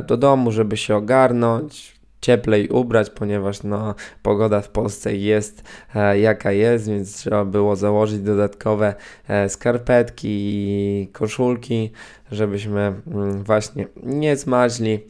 do 0.07 0.17
domu, 0.17 0.53
żeby 0.53 0.77
się 0.77 0.97
ogarnąć 0.97 2.00
cieplej 2.21 2.69
ubrać, 2.69 3.11
ponieważ 3.11 3.63
no, 3.63 3.95
pogoda 4.23 4.61
w 4.61 4.69
Polsce 4.69 5.17
jest 5.17 5.63
e, 5.95 6.19
jaka 6.19 6.53
jest, 6.53 6.89
więc 6.89 7.17
trzeba 7.17 7.45
było 7.45 7.77
założyć 7.77 8.21
dodatkowe 8.21 8.95
e, 9.29 9.49
skarpetki 9.49 10.29
i 10.31 11.09
koszulki, 11.13 11.91
żebyśmy 12.33 12.93
mm, 13.07 13.45
właśnie 13.45 13.87
nie 14.03 14.37
zmarzli. 14.37 15.01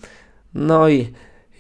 No 0.55 0.89
i 0.89 1.13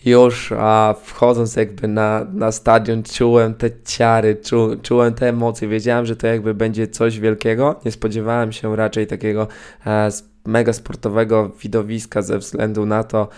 już 0.05 0.53
a 0.59 0.95
wchodząc 1.03 1.57
jakby 1.57 1.89
na, 1.89 2.27
na 2.33 2.53
stadion 2.53 3.03
czułem 3.03 3.55
te 3.55 3.71
ciary, 3.85 4.37
czu, 4.37 4.77
czułem 4.83 5.15
te 5.15 5.29
emocje, 5.29 5.69
wiedziałem, 5.69 6.07
że 6.07 6.17
to 6.17 6.27
jakby 6.27 6.55
będzie 6.55 6.89
coś 6.89 7.21
wielkiego. 7.21 7.81
Nie 7.85 7.93
spodziewałem 7.93 8.53
się 8.53 8.77
raczej 8.77 9.07
takiego 9.07 9.49
e, 9.87 10.11
mega 10.47 10.73
sportowego 10.73 11.49
widowiska 11.49 12.23
ze 12.23 12.39
względu 12.39 12.87
na 12.87 13.05
to, 13.05 13.29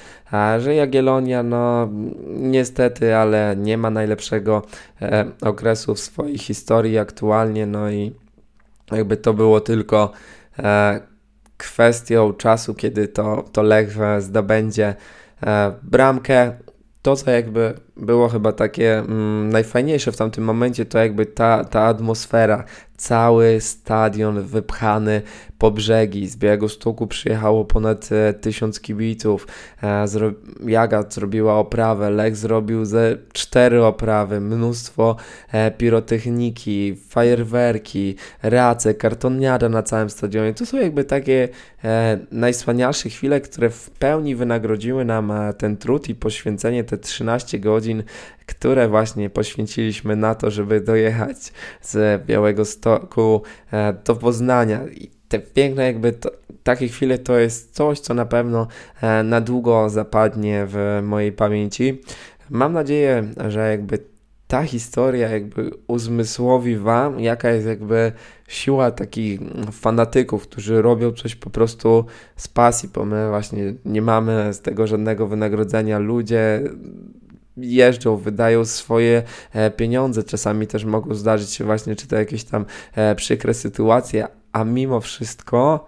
że 0.58 0.74
Jagiellonia 0.74 1.42
no 1.42 1.88
niestety, 2.26 3.16
ale 3.16 3.56
nie 3.58 3.78
ma 3.78 3.90
najlepszego 3.90 4.62
e, 5.02 5.24
okresu 5.40 5.94
w 5.94 6.00
swojej 6.00 6.38
historii 6.38 6.98
aktualnie, 6.98 7.66
no 7.66 7.90
i 7.90 8.12
jakby 8.92 9.16
to 9.16 9.34
było 9.34 9.60
tylko 9.60 10.12
e, 10.58 11.00
kwestią 11.56 12.32
czasu, 12.32 12.74
kiedy 12.74 13.08
to, 13.08 13.44
to 13.52 13.62
Lech 13.62 13.96
zdobędzie 14.18 14.94
e, 15.42 15.72
bramkę. 15.82 16.52
To, 17.02 17.16
co 17.16 17.30
jakby 17.30 17.74
było 17.96 18.28
chyba 18.28 18.52
takie 18.52 18.98
mm, 18.98 19.48
najfajniejsze 19.48 20.12
w 20.12 20.16
tamtym 20.16 20.44
momencie, 20.44 20.84
to 20.84 20.98
jakby 20.98 21.26
ta, 21.26 21.64
ta 21.64 21.80
atmosfera, 21.80 22.64
cały 23.02 23.60
stadion 23.60 24.42
wypchany 24.42 25.22
po 25.58 25.70
brzegi. 25.70 26.28
Z 26.28 26.36
Białego 26.36 26.68
Stoku 26.68 27.06
przyjechało 27.06 27.64
ponad 27.64 28.08
e, 28.12 28.34
tysiąc 28.34 28.80
kibiców. 28.80 29.46
E, 29.82 30.08
zro 30.08 30.32
Jaga 30.66 31.04
zrobiła 31.10 31.54
oprawę, 31.58 32.10
Lech 32.10 32.36
zrobił 32.36 32.84
ze 32.84 33.16
cztery 33.32 33.84
oprawy, 33.84 34.40
mnóstwo 34.40 35.16
e, 35.52 35.70
pirotechniki, 35.70 36.96
fajerwerki, 37.08 38.16
race, 38.42 38.94
kartoniada 38.94 39.68
na 39.68 39.82
całym 39.82 40.10
stadionie. 40.10 40.54
To 40.54 40.66
są 40.66 40.76
jakby 40.78 41.04
takie 41.04 41.48
e, 41.84 42.18
najsłanialsze 42.30 43.08
chwile, 43.08 43.40
które 43.40 43.70
w 43.70 43.90
pełni 43.90 44.36
wynagrodziły 44.36 45.04
nam 45.04 45.30
e, 45.30 45.54
ten 45.54 45.76
trud 45.76 46.08
i 46.08 46.14
poświęcenie 46.14 46.84
te 46.84 46.98
13 46.98 47.58
godzin 47.58 47.81
godzin, 47.82 48.02
które 48.46 48.88
właśnie 48.88 49.30
poświęciliśmy 49.30 50.16
na 50.16 50.34
to, 50.34 50.50
żeby 50.50 50.80
dojechać 50.80 51.52
z 51.82 52.26
Białego 52.26 52.64
Stoku 52.64 53.42
e, 53.72 53.92
do 54.04 54.16
Poznania. 54.16 54.80
I 54.88 55.10
te 55.28 55.38
piękne 55.38 55.84
jakby 55.84 56.12
to, 56.12 56.30
takie 56.62 56.88
chwile 56.88 57.18
to 57.18 57.38
jest 57.38 57.74
coś, 57.74 58.00
co 58.00 58.14
na 58.14 58.26
pewno 58.26 58.66
e, 59.00 59.22
na 59.22 59.40
długo 59.40 59.90
zapadnie 59.90 60.66
w 60.68 61.00
mojej 61.02 61.32
pamięci. 61.32 62.00
Mam 62.50 62.72
nadzieję, 62.72 63.28
że 63.48 63.70
jakby 63.70 63.98
ta 64.48 64.62
historia 64.62 65.28
jakby 65.28 65.70
uzmysłowi 65.86 66.76
wam, 66.76 67.20
jaka 67.20 67.50
jest 67.50 67.66
jakby 67.66 68.12
siła 68.48 68.90
takich 68.90 69.40
fanatyków, 69.72 70.42
którzy 70.42 70.82
robią 70.82 71.12
coś 71.12 71.36
po 71.36 71.50
prostu 71.50 72.04
z 72.36 72.48
pasji, 72.48 72.88
bo 72.94 73.04
my 73.04 73.28
właśnie 73.28 73.74
nie 73.84 74.02
mamy 74.02 74.54
z 74.54 74.60
tego 74.60 74.86
żadnego 74.86 75.26
wynagrodzenia. 75.26 75.98
Ludzie 75.98 76.62
jeżdżą, 77.56 78.16
wydają 78.16 78.64
swoje 78.64 79.22
e, 79.52 79.70
pieniądze. 79.70 80.22
Czasami 80.22 80.66
też 80.66 80.84
mogą 80.84 81.14
zdarzyć 81.14 81.50
się 81.50 81.64
właśnie, 81.64 81.96
czy 81.96 82.08
to 82.08 82.16
jakieś 82.16 82.44
tam 82.44 82.64
e, 82.94 83.14
przykre 83.14 83.54
sytuacje, 83.54 84.26
a 84.52 84.64
mimo 84.64 85.00
wszystko 85.00 85.86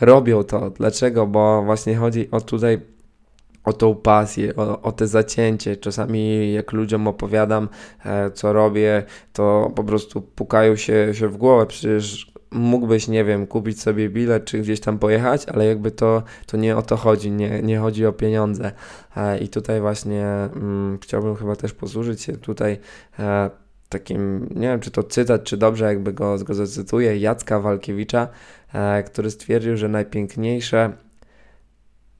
robią 0.00 0.44
to. 0.44 0.70
Dlaczego? 0.70 1.26
Bo 1.26 1.62
właśnie 1.62 1.96
chodzi 1.96 2.30
o 2.30 2.40
tutaj 2.40 2.80
o 3.64 3.72
tą 3.72 3.94
pasję, 3.94 4.56
o, 4.56 4.82
o 4.82 4.92
te 4.92 5.06
zacięcie. 5.06 5.76
Czasami 5.76 6.52
jak 6.52 6.72
ludziom 6.72 7.08
opowiadam, 7.08 7.68
e, 8.04 8.30
co 8.30 8.52
robię, 8.52 9.02
to 9.32 9.72
po 9.74 9.84
prostu 9.84 10.22
pukają 10.22 10.76
się, 10.76 11.14
się 11.14 11.28
w 11.28 11.36
głowę. 11.36 11.66
Przecież 11.66 12.32
mógłbyś, 12.50 13.08
nie 13.08 13.24
wiem, 13.24 13.46
kupić 13.46 13.82
sobie 13.82 14.08
bilet 14.08 14.44
czy 14.44 14.58
gdzieś 14.58 14.80
tam 14.80 14.98
pojechać, 14.98 15.46
ale 15.46 15.66
jakby 15.66 15.90
to, 15.90 16.22
to 16.46 16.56
nie 16.56 16.76
o 16.76 16.82
to 16.82 16.96
chodzi, 16.96 17.30
nie, 17.30 17.62
nie 17.62 17.78
chodzi 17.78 18.06
o 18.06 18.12
pieniądze. 18.12 18.72
E, 19.16 19.38
I 19.38 19.48
tutaj 19.48 19.80
właśnie 19.80 20.24
mm, 20.24 20.98
chciałbym 21.02 21.36
chyba 21.36 21.56
też 21.56 21.72
posłużyć 21.72 22.22
się 22.22 22.32
tutaj 22.32 22.78
e, 23.18 23.50
takim, 23.88 24.48
nie 24.54 24.68
wiem 24.68 24.80
czy 24.80 24.90
to 24.90 25.02
cytat, 25.02 25.44
czy 25.44 25.56
dobrze 25.56 25.84
jakby 25.84 26.12
go, 26.12 26.38
go 26.44 26.54
zacytuję, 26.54 27.16
Jacka 27.16 27.60
Walkiewicza, 27.60 28.28
e, 28.74 29.02
który 29.02 29.30
stwierdził, 29.30 29.76
że 29.76 29.88
najpiękniejsze 29.88 30.92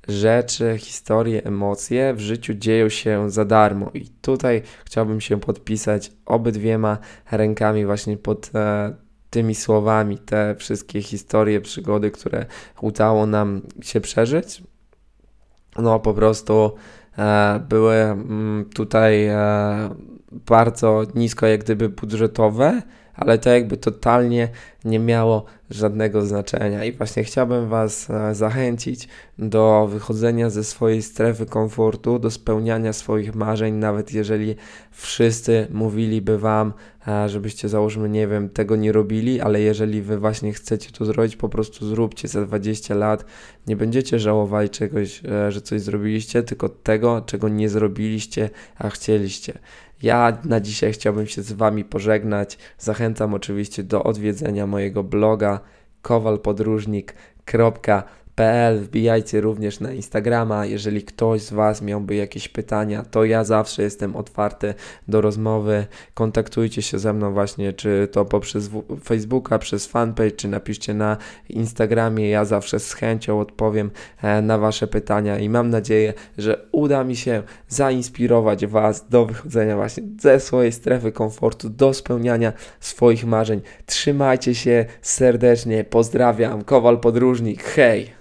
rzeczy, 0.08 0.74
historie, 0.78 1.44
emocje 1.44 2.14
w 2.14 2.20
życiu 2.20 2.54
dzieją 2.54 2.88
się 2.88 3.30
za 3.30 3.44
darmo. 3.44 3.90
I 3.94 4.08
tutaj 4.22 4.62
chciałbym 4.84 5.20
się 5.20 5.40
podpisać 5.40 6.12
obydwiema 6.26 6.98
rękami 7.30 7.86
właśnie 7.86 8.16
pod 8.16 8.50
e, 8.54 9.07
tymi 9.30 9.54
słowami, 9.54 10.18
te 10.18 10.54
wszystkie 10.58 11.02
historie, 11.02 11.60
przygody, 11.60 12.10
które 12.10 12.46
udało 12.80 13.26
nam 13.26 13.62
się 13.82 14.00
przeżyć. 14.00 14.62
No 15.78 16.00
po 16.00 16.14
prostu 16.14 16.72
e, 17.18 17.60
były 17.68 17.94
mm, 17.94 18.64
tutaj 18.74 19.26
e, 19.26 19.36
bardzo 20.32 21.02
nisko 21.14 21.46
jak 21.46 21.64
gdyby 21.64 21.88
budżetowe, 21.88 22.82
ale 23.14 23.38
to 23.38 23.50
jakby 23.50 23.76
totalnie 23.76 24.48
nie 24.88 24.98
miało 24.98 25.44
żadnego 25.70 26.26
znaczenia. 26.26 26.84
I 26.84 26.92
właśnie 26.92 27.24
chciałbym 27.24 27.68
Was 27.68 28.10
e, 28.10 28.34
zachęcić 28.34 29.08
do 29.38 29.88
wychodzenia 29.90 30.50
ze 30.50 30.64
swojej 30.64 31.02
strefy 31.02 31.46
komfortu, 31.46 32.18
do 32.18 32.30
spełniania 32.30 32.92
swoich 32.92 33.34
marzeń, 33.34 33.74
nawet 33.74 34.14
jeżeli 34.14 34.56
wszyscy 34.90 35.66
mówiliby 35.70 36.38
Wam, 36.38 36.72
e, 37.08 37.28
żebyście 37.28 37.68
załóżmy, 37.68 38.08
nie 38.08 38.26
wiem, 38.26 38.48
tego 38.48 38.76
nie 38.76 38.92
robili, 38.92 39.40
ale 39.40 39.60
jeżeli 39.60 40.02
Wy 40.02 40.18
właśnie 40.18 40.52
chcecie 40.52 40.90
to 40.90 41.04
zrobić, 41.04 41.36
po 41.36 41.48
prostu 41.48 41.86
zróbcie 41.86 42.28
za 42.28 42.44
20 42.44 42.94
lat. 42.94 43.24
Nie 43.66 43.76
będziecie 43.76 44.18
żałowali 44.18 44.70
czegoś, 44.70 45.22
e, 45.24 45.52
że 45.52 45.60
coś 45.60 45.80
zrobiliście, 45.80 46.42
tylko 46.42 46.68
tego, 46.68 47.22
czego 47.26 47.48
nie 47.48 47.68
zrobiliście, 47.68 48.50
a 48.78 48.90
chcieliście. 48.90 49.58
Ja 50.02 50.38
na 50.44 50.60
dzisiaj 50.60 50.92
chciałbym 50.92 51.26
się 51.26 51.42
z 51.42 51.52
Wami 51.52 51.84
pożegnać. 51.84 52.58
Zachęcam 52.78 53.34
oczywiście 53.34 53.82
do 53.82 54.02
odwiedzenia 54.02 54.66
mojego 54.66 54.77
bloga 55.02 55.60
kowalpodróżnik.pl 56.02 57.98
PL. 58.38 58.78
Wbijajcie 58.78 59.40
również 59.40 59.80
na 59.80 59.92
Instagrama. 59.92 60.66
Jeżeli 60.66 61.02
ktoś 61.02 61.42
z 61.42 61.52
Was 61.52 61.82
miałby 61.82 62.14
jakieś 62.14 62.48
pytania, 62.48 63.02
to 63.10 63.24
ja 63.24 63.44
zawsze 63.44 63.82
jestem 63.82 64.16
otwarty 64.16 64.74
do 65.08 65.20
rozmowy. 65.20 65.86
Kontaktujcie 66.14 66.82
się 66.82 66.98
ze 66.98 67.12
mną 67.12 67.32
właśnie, 67.32 67.72
czy 67.72 68.08
to 68.12 68.24
poprzez 68.24 68.70
Facebooka, 69.04 69.58
przez 69.58 69.86
fanpage, 69.86 70.30
czy 70.30 70.48
napiszcie 70.48 70.94
na 70.94 71.16
Instagramie. 71.48 72.28
Ja 72.28 72.44
zawsze 72.44 72.80
z 72.80 72.92
chęcią 72.92 73.40
odpowiem 73.40 73.90
e, 74.22 74.42
na 74.42 74.58
Wasze 74.58 74.86
pytania 74.86 75.38
i 75.38 75.48
mam 75.48 75.70
nadzieję, 75.70 76.14
że 76.38 76.66
uda 76.72 77.04
mi 77.04 77.16
się 77.16 77.42
zainspirować 77.68 78.66
Was 78.66 79.08
do 79.08 79.26
wychodzenia 79.26 79.76
właśnie 79.76 80.02
ze 80.20 80.40
swojej 80.40 80.72
strefy 80.72 81.12
komfortu, 81.12 81.70
do 81.70 81.94
spełniania 81.94 82.52
swoich 82.80 83.26
marzeń. 83.26 83.60
Trzymajcie 83.86 84.54
się 84.54 84.86
serdecznie. 85.02 85.84
Pozdrawiam. 85.84 86.64
Kowal 86.64 87.00
Podróżnik. 87.00 87.62
Hej! 87.62 88.18